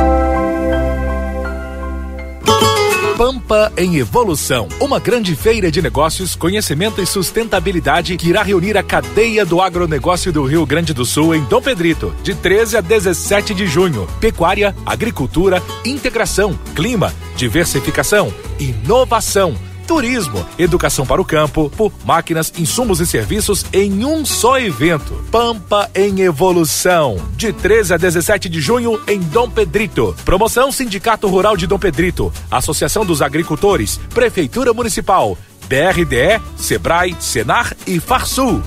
[3.17, 8.83] Pampa em Evolução, uma grande feira de negócios, conhecimento e sustentabilidade que irá reunir a
[8.83, 13.55] cadeia do agronegócio do Rio Grande do Sul em Dom Pedrito, de 13 a 17
[13.55, 14.07] de junho.
[14.21, 19.55] Pecuária, agricultura, integração, clima, diversificação, inovação
[19.87, 21.71] turismo, educação para o campo,
[22.05, 25.25] máquinas, insumos e serviços em um só evento.
[25.31, 30.13] Pampa em Evolução, de 13 a 17 de junho em Dom Pedrito.
[30.25, 37.99] Promoção Sindicato Rural de Dom Pedrito, Associação dos Agricultores, Prefeitura Municipal, BRDE, Sebrae, Senar e
[37.99, 38.61] Farsul.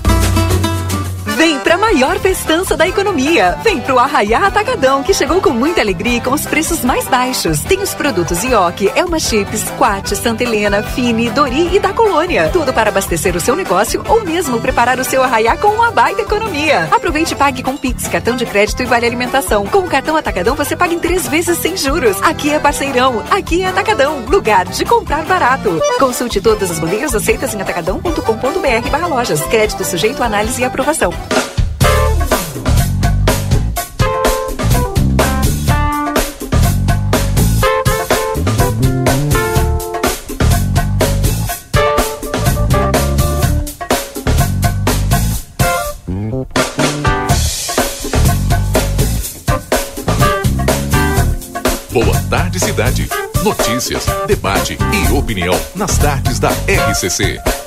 [1.35, 3.57] Vem pra maior festança da economia.
[3.63, 7.61] Vem pro Arraiá Atacadão, que chegou com muita alegria e com os preços mais baixos.
[7.61, 12.49] Tem os produtos Ioki, Elma Chips, Quat, Santa Helena, Fini, Dori e da Colônia.
[12.51, 16.21] Tudo para abastecer o seu negócio ou mesmo preparar o seu Arraiá com uma baita
[16.21, 16.87] economia.
[16.91, 19.65] Aproveite e pague com Pix, cartão de crédito e vale alimentação.
[19.65, 22.21] Com o cartão Atacadão você paga em três vezes sem juros.
[22.21, 25.81] Aqui é parceirão, aqui é Atacadão, lugar de comprar barato.
[25.97, 29.41] Consulte todas as bandeiras aceitas em atacadão.com.br barra lojas.
[29.43, 31.11] Crédito sujeito análise e aprovação.
[53.43, 57.60] Notícias, debate e opinião nas tardes da RCC.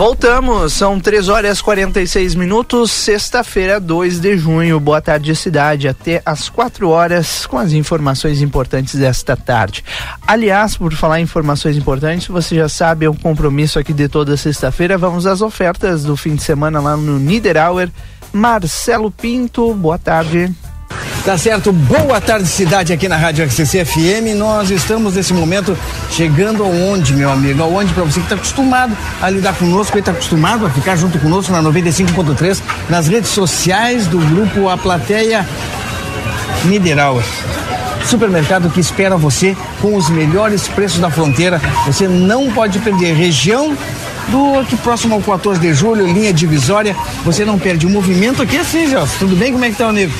[0.00, 4.80] Voltamos, são 3 horas e 46 minutos, sexta-feira, 2 de junho.
[4.80, 5.88] Boa tarde, cidade.
[5.88, 9.84] Até às 4 horas com as informações importantes desta tarde.
[10.26, 14.38] Aliás, por falar em informações importantes, você já sabe, é um compromisso aqui de toda
[14.38, 14.96] sexta-feira.
[14.96, 17.90] Vamos às ofertas do fim de semana lá no Niederauer.
[18.32, 20.50] Marcelo Pinto, boa tarde.
[21.24, 24.36] Tá certo, boa tarde cidade aqui na Rádio RCC FM.
[24.36, 25.76] Nós estamos nesse momento
[26.10, 27.62] chegando aonde, meu amigo?
[27.62, 31.18] Aonde para você que está acostumado a lidar conosco, que está acostumado a ficar junto
[31.18, 35.46] conosco na 95.3, nas redes sociais do grupo A Plateia
[36.64, 37.24] Niederauer.
[38.06, 41.60] Supermercado que espera você com os melhores preços da fronteira.
[41.86, 43.14] Você não pode perder.
[43.14, 43.76] Região
[44.30, 46.96] do aqui próximo ao 14 de julho, linha divisória.
[47.24, 49.18] Você não perde o movimento aqui assim, Gelson.
[49.18, 49.52] Tudo bem?
[49.52, 50.12] Como é que tá, amigo?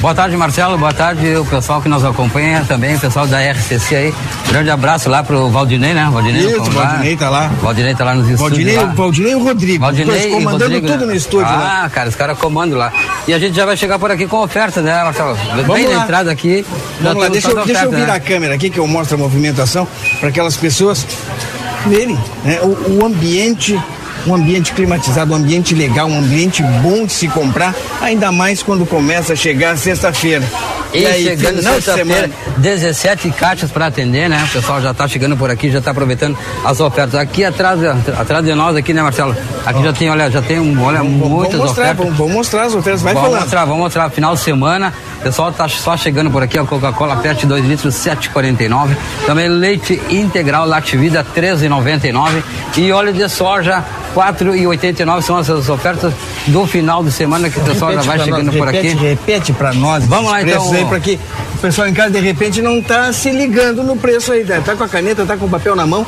[0.00, 0.76] Boa tarde, Marcelo.
[0.76, 4.14] Boa tarde, o pessoal que nos acompanha também, o pessoal da RCC aí.
[4.48, 6.08] Grande abraço lá pro Valdinei, né?
[6.12, 7.50] Valdinei, Isso, Valdinei tá lá.
[7.60, 8.88] Valdinei tá lá nos Valdinei, estúdios.
[8.88, 8.94] lá.
[8.94, 9.80] Valdinei e o Rodrigo.
[9.80, 11.06] Valdinei Dois e comandando Rodrigo, tudo né?
[11.06, 11.90] no estúdio ah, lá.
[11.90, 12.92] cara, os caras comandam lá.
[13.26, 15.36] E a gente já vai chegar por aqui com oferta, né, Marcelo?
[15.66, 15.96] Bem lá.
[15.96, 16.64] na entrada aqui.
[17.00, 18.18] Vamos lá, deixa eu, toda a deixa eu oferta, virar né?
[18.18, 19.88] a câmera aqui que eu mostro a movimentação
[20.20, 21.06] para aquelas pessoas
[21.88, 23.80] verem né, o, o ambiente,
[24.26, 28.86] um ambiente climatizado, um ambiente legal, um ambiente bom de se comprar, ainda mais quando
[28.86, 30.44] começa a chegar a sexta-feira.
[30.92, 34.44] E, chegando final de sexta-feira, 17 caixas para atender, né?
[34.48, 37.14] O pessoal já está chegando por aqui, já está aproveitando as ofertas.
[37.14, 37.80] Aqui atrás,
[38.18, 39.36] atrás de nós, aqui, né, Marcelo?
[39.64, 41.96] Aqui já tem, olha, já tem um, olha, muitas vamos mostrar, ofertas.
[41.96, 43.42] vamos, vamos mostrar as ofertas, vai vamos falando.
[43.42, 44.10] mostrar, vamos mostrar.
[44.10, 44.94] Final de semana,
[45.26, 48.96] pessoal tá só chegando por aqui, a Coca-Cola Pet 2 litros, 7,49.
[49.26, 52.42] Também leite integral Lativida, 13,99.
[52.76, 53.82] E óleo de soja,
[54.14, 56.12] 4,89 são essas ofertas
[56.46, 58.94] do final de semana que o pessoal já Repete vai pra chegando nós, por repete,
[58.94, 59.04] aqui.
[59.04, 60.06] Repete para nós.
[60.06, 60.72] Vamos lá, então.
[60.72, 61.18] aí para que
[61.56, 64.84] o pessoal em casa de repente não tá se ligando no preço aí, tá com
[64.84, 66.06] a caneta, tá com o papel na mão.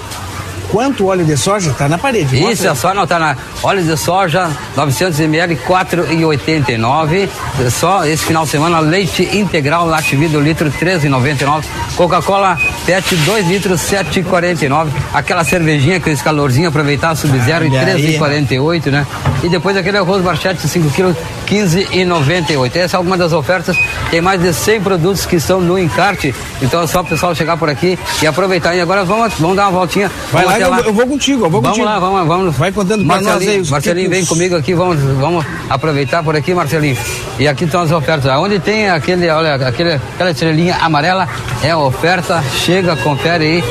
[0.71, 2.37] Quanto óleo de soja tá na parede?
[2.37, 2.77] Isso, Mostra é aí.
[2.77, 7.29] só anotar na óleo de soja, 900 ml, 4,89.
[7.65, 11.65] É Só esse final de semana, leite integral, Lativida, litro, 13,99.
[11.97, 14.89] Coca-Cola PET, 2 litros, 7,49.
[15.13, 18.19] Aquela cervejinha esse calorzinho, aproveitar, sub-zero, em Olha aí.
[18.19, 19.07] 13,48, né?
[19.43, 21.17] E depois aquele arroz barchete, 5 quilos,
[21.47, 22.77] 15,98.
[22.77, 23.77] Essa é alguma das ofertas.
[24.11, 26.35] Tem mais de 100 produtos que estão no encarte.
[26.61, 28.75] Então é só o pessoal chegar por aqui e aproveitar.
[28.75, 30.11] E agora vamos, vamos dar uma voltinha.
[30.33, 31.87] Vai lá, até eu, eu vou contigo, eu vou vamos contigo.
[31.87, 32.57] lá, vamos, vamos.
[32.57, 36.55] Vai contando pra nós Marcelinho, aí Marcelinho, vem comigo aqui, vamos, vamos aproveitar por aqui,
[36.55, 36.97] Marcelinho.
[37.39, 38.31] E aqui estão as ofertas.
[38.37, 41.29] Onde tem aquele, olha, aquele, aquela estrelinha amarela,
[41.63, 42.43] é a oferta.
[42.65, 43.65] Chega, confere aí.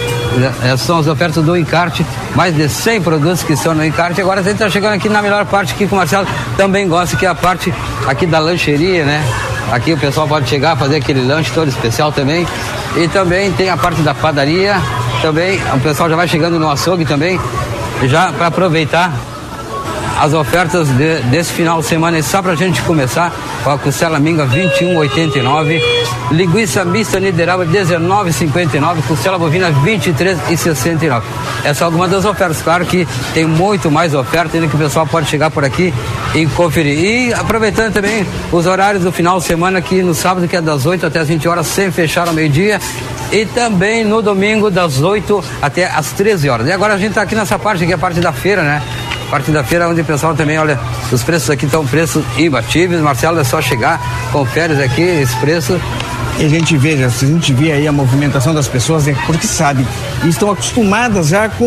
[0.64, 2.06] Essas são as ofertas do encarte.
[2.36, 4.22] Mais de 100 produtos que estão no encarte.
[4.22, 7.18] Agora a gente está chegando aqui na melhor parte aqui que o Marcelo também gosta,
[7.18, 7.74] que é a parte
[8.06, 9.24] aqui da lancheria, né?
[9.72, 12.48] Aqui o pessoal pode chegar, fazer aquele lanche todo especial também.
[12.96, 14.76] E também tem a parte da padaria.
[15.22, 17.40] Também o pessoal já vai chegando no açougue também,
[18.04, 19.12] já para aproveitar
[20.22, 22.18] as ofertas de- desse final de semana.
[22.20, 25.82] E só pra gente começar, com a costela minga 21,89,
[26.32, 31.24] linguiça mista Niederauer 19,59, costela bovina 23,69.
[31.64, 32.62] Essa é alguma das ofertas.
[32.62, 35.94] Claro que tem muito mais oferta ainda que o pessoal pode chegar por aqui
[36.36, 36.98] e conferir.
[36.98, 40.86] E aproveitando também os horários do final de semana, que no sábado que é das
[40.86, 42.80] 8 até as 20 horas, sem fechar ao meio-dia.
[43.32, 46.68] E também no domingo, das 8 até as 13 horas.
[46.68, 48.82] E agora a gente está aqui nessa parte, que é a parte da feira, né?
[49.30, 50.80] Parte da feira onde o pessoal também, olha,
[51.12, 53.02] os preços aqui estão preços imbatíveis.
[53.02, 54.00] Marcelo, é só chegar,
[54.32, 55.80] confere aqui esse preço.
[56.40, 59.88] E a gente veja, a gente vê aí a movimentação das pessoas, é porque sabe,
[60.24, 61.66] estão acostumadas já com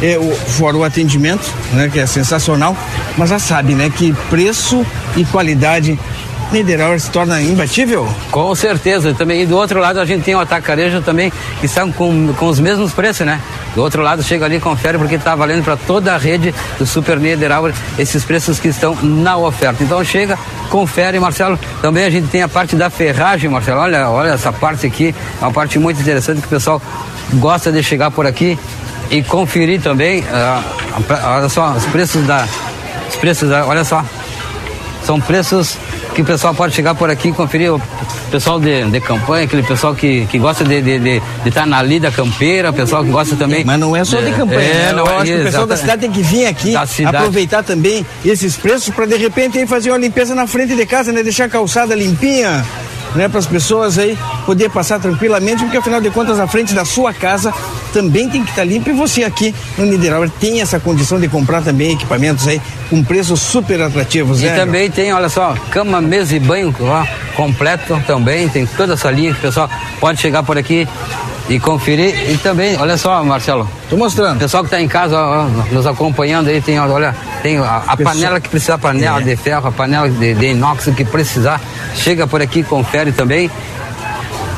[0.00, 2.74] é, o, fora o atendimento, né, que é sensacional,
[3.18, 4.84] mas já sabe, né, que preço
[5.14, 5.98] e qualidade
[6.52, 8.08] Niederauer se torna imbatível?
[8.30, 9.12] Com certeza.
[9.14, 12.46] Também, e do outro lado a gente tem o atacarejo também, que estão com, com
[12.46, 13.40] os mesmos preços, né?
[13.74, 16.86] Do outro lado chega ali e confere porque está valendo para toda a rede do
[16.86, 19.82] Super Niederauer esses preços que estão na oferta.
[19.82, 20.38] Então chega,
[20.70, 21.58] confere, Marcelo.
[21.82, 23.80] Também a gente tem a parte da ferragem, Marcelo.
[23.80, 26.80] Olha, olha essa parte aqui, é uma parte muito interessante que o pessoal
[27.34, 28.58] gosta de chegar por aqui
[29.10, 30.20] e conferir também.
[30.20, 32.46] Uh, olha só, os preços da.
[33.08, 34.04] Os preços da, olha só.
[35.04, 35.76] São preços
[36.16, 37.80] que o pessoal pode chegar por aqui e conferir o
[38.30, 41.66] pessoal de, de campanha, aquele pessoal que, que gosta de estar de, de, de estar
[41.66, 43.62] na lida campeira, o pessoal que gosta também.
[43.66, 44.92] Mas não é só de campanha, é, né?
[44.92, 46.74] não, Eu acho que o pessoal da cidade tem que vir aqui,
[47.04, 51.12] aproveitar também esses preços para de repente aí fazer uma limpeza na frente de casa,
[51.12, 51.22] né?
[51.22, 52.64] Deixar a calçada limpinha
[53.16, 56.84] né, para as pessoas aí poder passar tranquilamente, porque afinal de contas a frente da
[56.84, 57.52] sua casa
[57.92, 61.28] também tem que estar tá limpa e você aqui no Niederauer tem essa condição de
[61.28, 62.60] comprar também equipamentos aí
[62.90, 64.54] com preços super atrativos, e né?
[64.54, 66.74] E também tem, olha só, cama, mesa e banho
[67.34, 69.68] completo também, tem toda essa linha que o pessoal
[70.00, 70.86] pode chegar por aqui
[71.48, 72.30] e conferir.
[72.30, 73.68] E também, olha só, Marcelo.
[73.88, 74.36] Tô mostrando.
[74.36, 77.96] O pessoal que está em casa ó, nos acompanhando aí, tem, olha, tem a, a
[77.96, 79.24] panela que precisar, panela é.
[79.24, 81.60] de ferro, a panela de, de inox que precisar,
[81.94, 83.50] chega por aqui, confere também.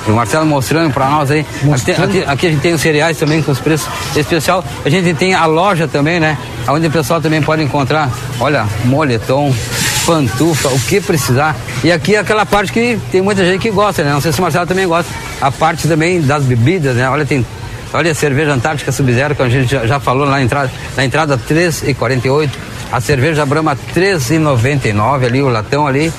[0.06, 1.44] O Marcelo mostrando para nós aí.
[1.70, 3.86] Aqui, aqui, aqui, a gente tem os cereais também com os preços
[4.16, 4.64] especial.
[4.82, 6.38] A gente tem a loja também, né?
[6.66, 8.08] Onde o pessoal também pode encontrar,
[8.40, 9.54] olha, moletom,
[10.06, 11.54] pantufa, o que precisar.
[11.84, 14.12] E aqui é aquela parte que tem muita gente que gosta, né?
[14.12, 15.12] Não sei se o Marcelo também gosta.
[15.40, 17.08] A parte também das bebidas, né?
[17.08, 17.44] Olha, tem
[17.92, 21.38] Olha a cerveja Antártica Sub-Zero, que a gente já, já, falou na entrada, na entrada
[21.38, 22.50] 3,48.
[22.92, 26.12] A cerveja Brahma 3,99 ali, o latão ali.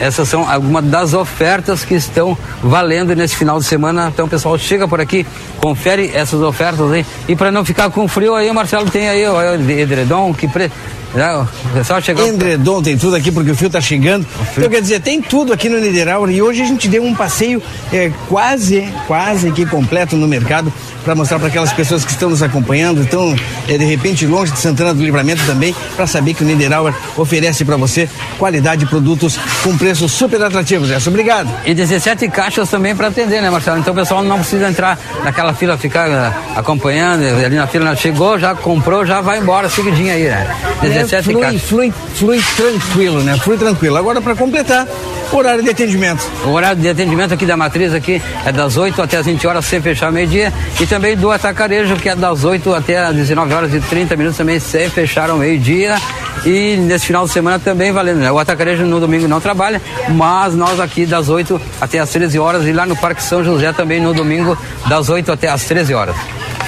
[0.00, 4.10] Essas são algumas das ofertas que estão valendo nesse final de semana.
[4.14, 5.26] Então, pessoal, chega por aqui,
[5.60, 7.04] confere essas ofertas aí.
[7.26, 10.70] E para não ficar com frio aí, Marcelo tem aí o edredom que pre...
[11.14, 12.26] Já, o pessoal chegou.
[12.26, 14.26] Endredom tem tudo aqui porque o fio tá chegando.
[14.56, 17.62] Então quer dizer, tem tudo aqui no Niederauer e hoje a gente deu um passeio
[17.92, 20.72] é, quase, quase que completo no mercado
[21.04, 23.34] para mostrar para aquelas pessoas que estão nos acompanhando, estão
[23.66, 27.64] é, de repente longe de Santana do Livramento também, para saber que o Niederauer oferece
[27.64, 28.08] para você
[28.38, 30.90] qualidade de produtos com preços super atrativos.
[30.90, 31.48] Essa, obrigado.
[31.64, 33.78] E 17 caixas também para atender, né, Marcelo?
[33.78, 38.38] Então o pessoal não precisa entrar naquela fila, ficar uh, acompanhando, ali na fila, chegou,
[38.38, 40.56] já comprou, já vai embora, seguidinho aí, né?
[41.02, 41.62] 17 é, flui, caixas.
[41.62, 43.36] Flui, flui tranquilo, né?
[43.38, 43.96] Flui tranquilo.
[43.96, 44.86] Agora para completar,
[45.32, 46.26] horário de atendimento.
[46.44, 49.64] O horário de atendimento aqui da matriz aqui é das 8 até as 20 horas,
[49.64, 50.52] sem fechar meio-dia.
[50.80, 54.38] E também do atacarejo, que é das 8 até as 19 horas e 30 minutos,
[54.38, 55.96] também sem fechar ao meio-dia.
[56.44, 58.30] E nesse final de semana também valendo, né?
[58.30, 59.80] O atacarejo no domingo não trabalha,
[60.10, 63.72] mas nós aqui das 8 até as 13 horas e lá no Parque São José
[63.72, 64.56] também no domingo
[64.88, 66.16] das 8 até as 13 horas.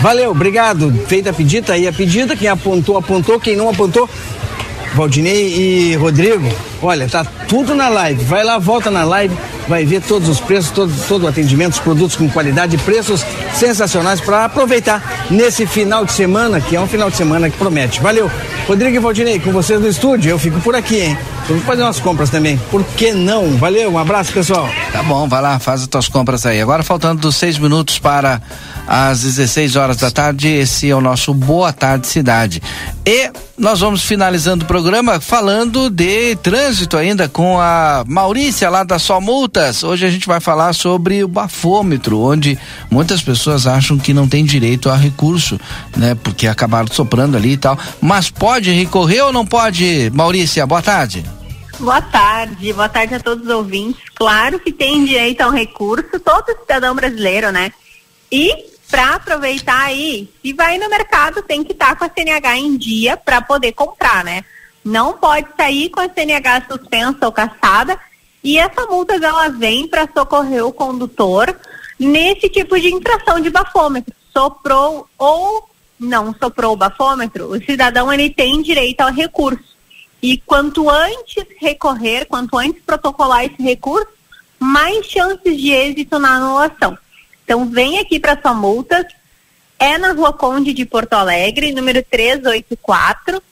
[0.00, 0.92] Valeu, obrigado.
[1.06, 4.08] Feita a pedida aí a pedida, quem apontou, apontou, quem não apontou,
[4.94, 6.48] Valdinei e Rodrigo,
[6.82, 8.24] olha, tá tudo na live.
[8.24, 9.36] Vai lá, volta na live,
[9.70, 13.24] vai ver todos os preços, todo, todo o atendimento, os produtos com qualidade, preços
[13.54, 18.00] sensacionais para aproveitar nesse final de semana, que é um final de semana que promete.
[18.00, 18.28] Valeu.
[18.66, 21.18] Rodrigo e Valdinei, com vocês no estúdio, eu fico por aqui, hein?
[21.48, 22.56] Vou fazer umas compras também.
[22.70, 23.56] Por que não?
[23.56, 24.68] Valeu, um abraço, pessoal.
[24.92, 26.60] Tá bom, vai lá, faz as tuas compras aí.
[26.60, 28.40] Agora faltando seis minutos para
[28.86, 30.48] às 16 horas da tarde.
[30.48, 32.62] Esse é o nosso Boa Tarde Cidade.
[33.04, 38.98] E nós vamos finalizando o programa falando de trânsito ainda com a Maurícia lá da
[38.98, 39.20] Só
[39.84, 42.58] Hoje a gente vai falar sobre o bafômetro, onde
[42.90, 45.60] muitas pessoas acham que não tem direito a recurso,
[45.96, 46.14] né?
[46.14, 47.78] Porque acabaram soprando ali e tal.
[48.00, 50.66] Mas pode recorrer ou não pode, Maurícia?
[50.66, 51.24] Boa tarde.
[51.78, 54.02] Boa tarde, boa tarde a todos os ouvintes.
[54.14, 57.72] Claro que tem direito a um recurso, todo cidadão brasileiro, né?
[58.30, 62.56] E para aproveitar aí, se vai no mercado, tem que estar tá com a CNH
[62.58, 64.44] em dia para poder comprar, né?
[64.84, 67.98] Não pode sair com a CNH suspensa ou caçada.
[68.42, 71.54] E essa multa ela vem para socorrer o condutor
[71.98, 74.14] nesse tipo de infração de bafômetro.
[74.32, 75.68] Soprou ou
[75.98, 79.70] não soprou o bafômetro, o cidadão ele tem direito ao recurso.
[80.22, 84.08] E quanto antes recorrer, quanto antes protocolar esse recurso,
[84.58, 86.96] mais chances de êxito na anulação.
[87.44, 89.06] Então, vem aqui para sua multas.
[89.78, 93.42] É na Rua Conde de Porto Alegre, número 384,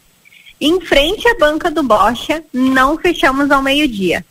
[0.60, 2.44] em frente à banca do Bocha.
[2.52, 4.24] Não fechamos ao meio-dia.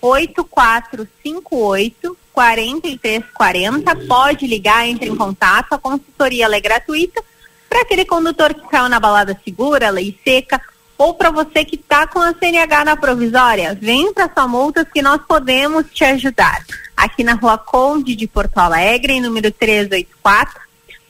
[0.00, 3.96] 8458 4340.
[4.06, 5.72] Pode ligar, entre em contato.
[5.72, 7.20] A consultoria é gratuita
[7.68, 10.62] para aquele condutor que caiu na balada segura, lei seca,
[10.98, 13.78] ou para você que está com a CNH na provisória.
[13.80, 16.64] Vem para sua multas que nós podemos te ajudar.
[16.96, 20.58] Aqui na Rua Conde de Porto Alegre, número 384.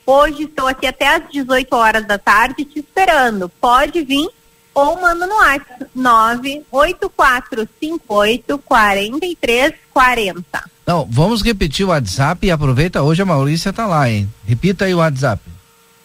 [0.05, 3.47] Hoje estou aqui até às 18 horas da tarde te esperando.
[3.49, 4.27] Pode vir
[4.73, 10.69] ou manda no WhatsApp 98458 4340.
[10.85, 14.29] Não, vamos repetir o WhatsApp e aproveita hoje a Maurícia tá lá, hein?
[14.45, 15.41] Repita aí o WhatsApp.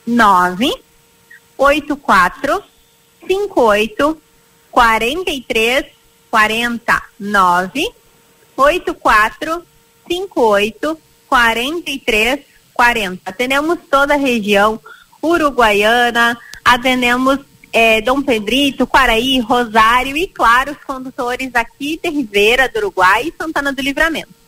[0.07, 2.72] 984
[3.27, 4.21] 58
[4.71, 5.87] 43
[6.31, 7.93] 40 9
[8.57, 9.63] 84
[10.09, 12.41] 58 43
[12.75, 13.23] 40.
[13.25, 14.81] Atendemos toda a região
[15.23, 17.39] uruguaiana, atendemos
[17.73, 23.35] é, Dom Pedrito, Quaraí, Rosário e, claro, os condutores aqui de Ribeira do Uruguai e
[23.37, 24.42] Santana do Livramento.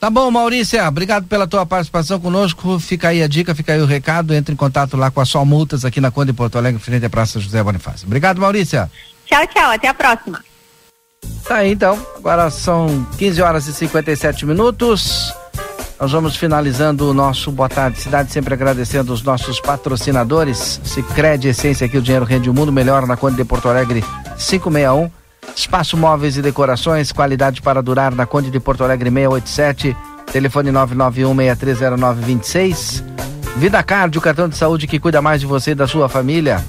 [0.00, 2.80] Tá bom, Maurícia, obrigado pela tua participação conosco.
[2.80, 4.32] Fica aí a dica, fica aí o recado.
[4.32, 7.10] Entre em contato lá com a Só Multas aqui na Conde Porto Alegre, frente à
[7.10, 8.06] Praça José Bonifácio.
[8.06, 8.90] Obrigado, Maurícia.
[9.26, 9.70] Tchau, tchau.
[9.70, 10.42] Até a próxima.
[11.46, 11.98] Tá aí, então.
[12.16, 15.34] Agora são 15 horas e 57 minutos.
[16.00, 20.80] Nós vamos finalizando o nosso Boa Tarde Cidade, sempre agradecendo os nossos patrocinadores.
[20.82, 24.02] Cicred Essência, aqui o dinheiro rende o mundo melhor na Conde de Porto Alegre
[24.38, 25.10] 561.
[25.54, 29.96] Espaço Móveis e Decorações, qualidade para durar na Conde de Porto Alegre 687.
[30.32, 33.02] Telefone 991-630926.
[33.56, 36.64] Vida Card, o cartão de saúde que cuida mais de você e da sua família.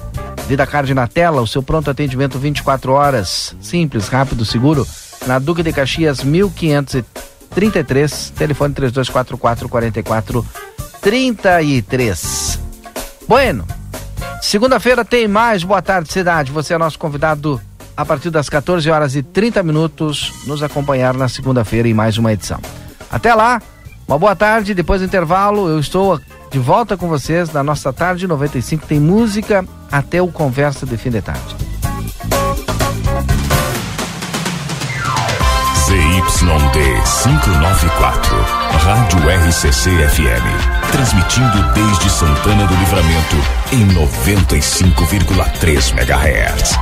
[0.48, 3.54] Vida Card na tela, o seu pronto atendimento 24 horas.
[3.60, 4.84] Simples, rápido, seguro.
[5.26, 12.58] Na Duque de Caxias 1533, telefone 3244 4433.
[13.28, 13.64] Bueno,
[14.42, 16.50] segunda-feira tem mais Boa Tarde Cidade.
[16.50, 17.60] Você é nosso convidado
[17.96, 22.32] a partir das 14 horas e 30 minutos nos acompanhar na segunda-feira em mais uma
[22.32, 22.60] edição.
[23.10, 23.60] Até lá,
[24.06, 24.74] uma boa tarde.
[24.74, 26.20] Depois do intervalo, eu estou
[26.50, 28.86] de volta com vocês na nossa tarde 95.
[28.86, 31.56] Tem música até o Conversa de Fim de Tarde.
[35.86, 38.36] ZYD 594,
[38.84, 40.46] Rádio RCC FM.
[40.90, 43.36] Transmitindo desde Santana do Livramento
[43.72, 46.78] em 95,3 MHz.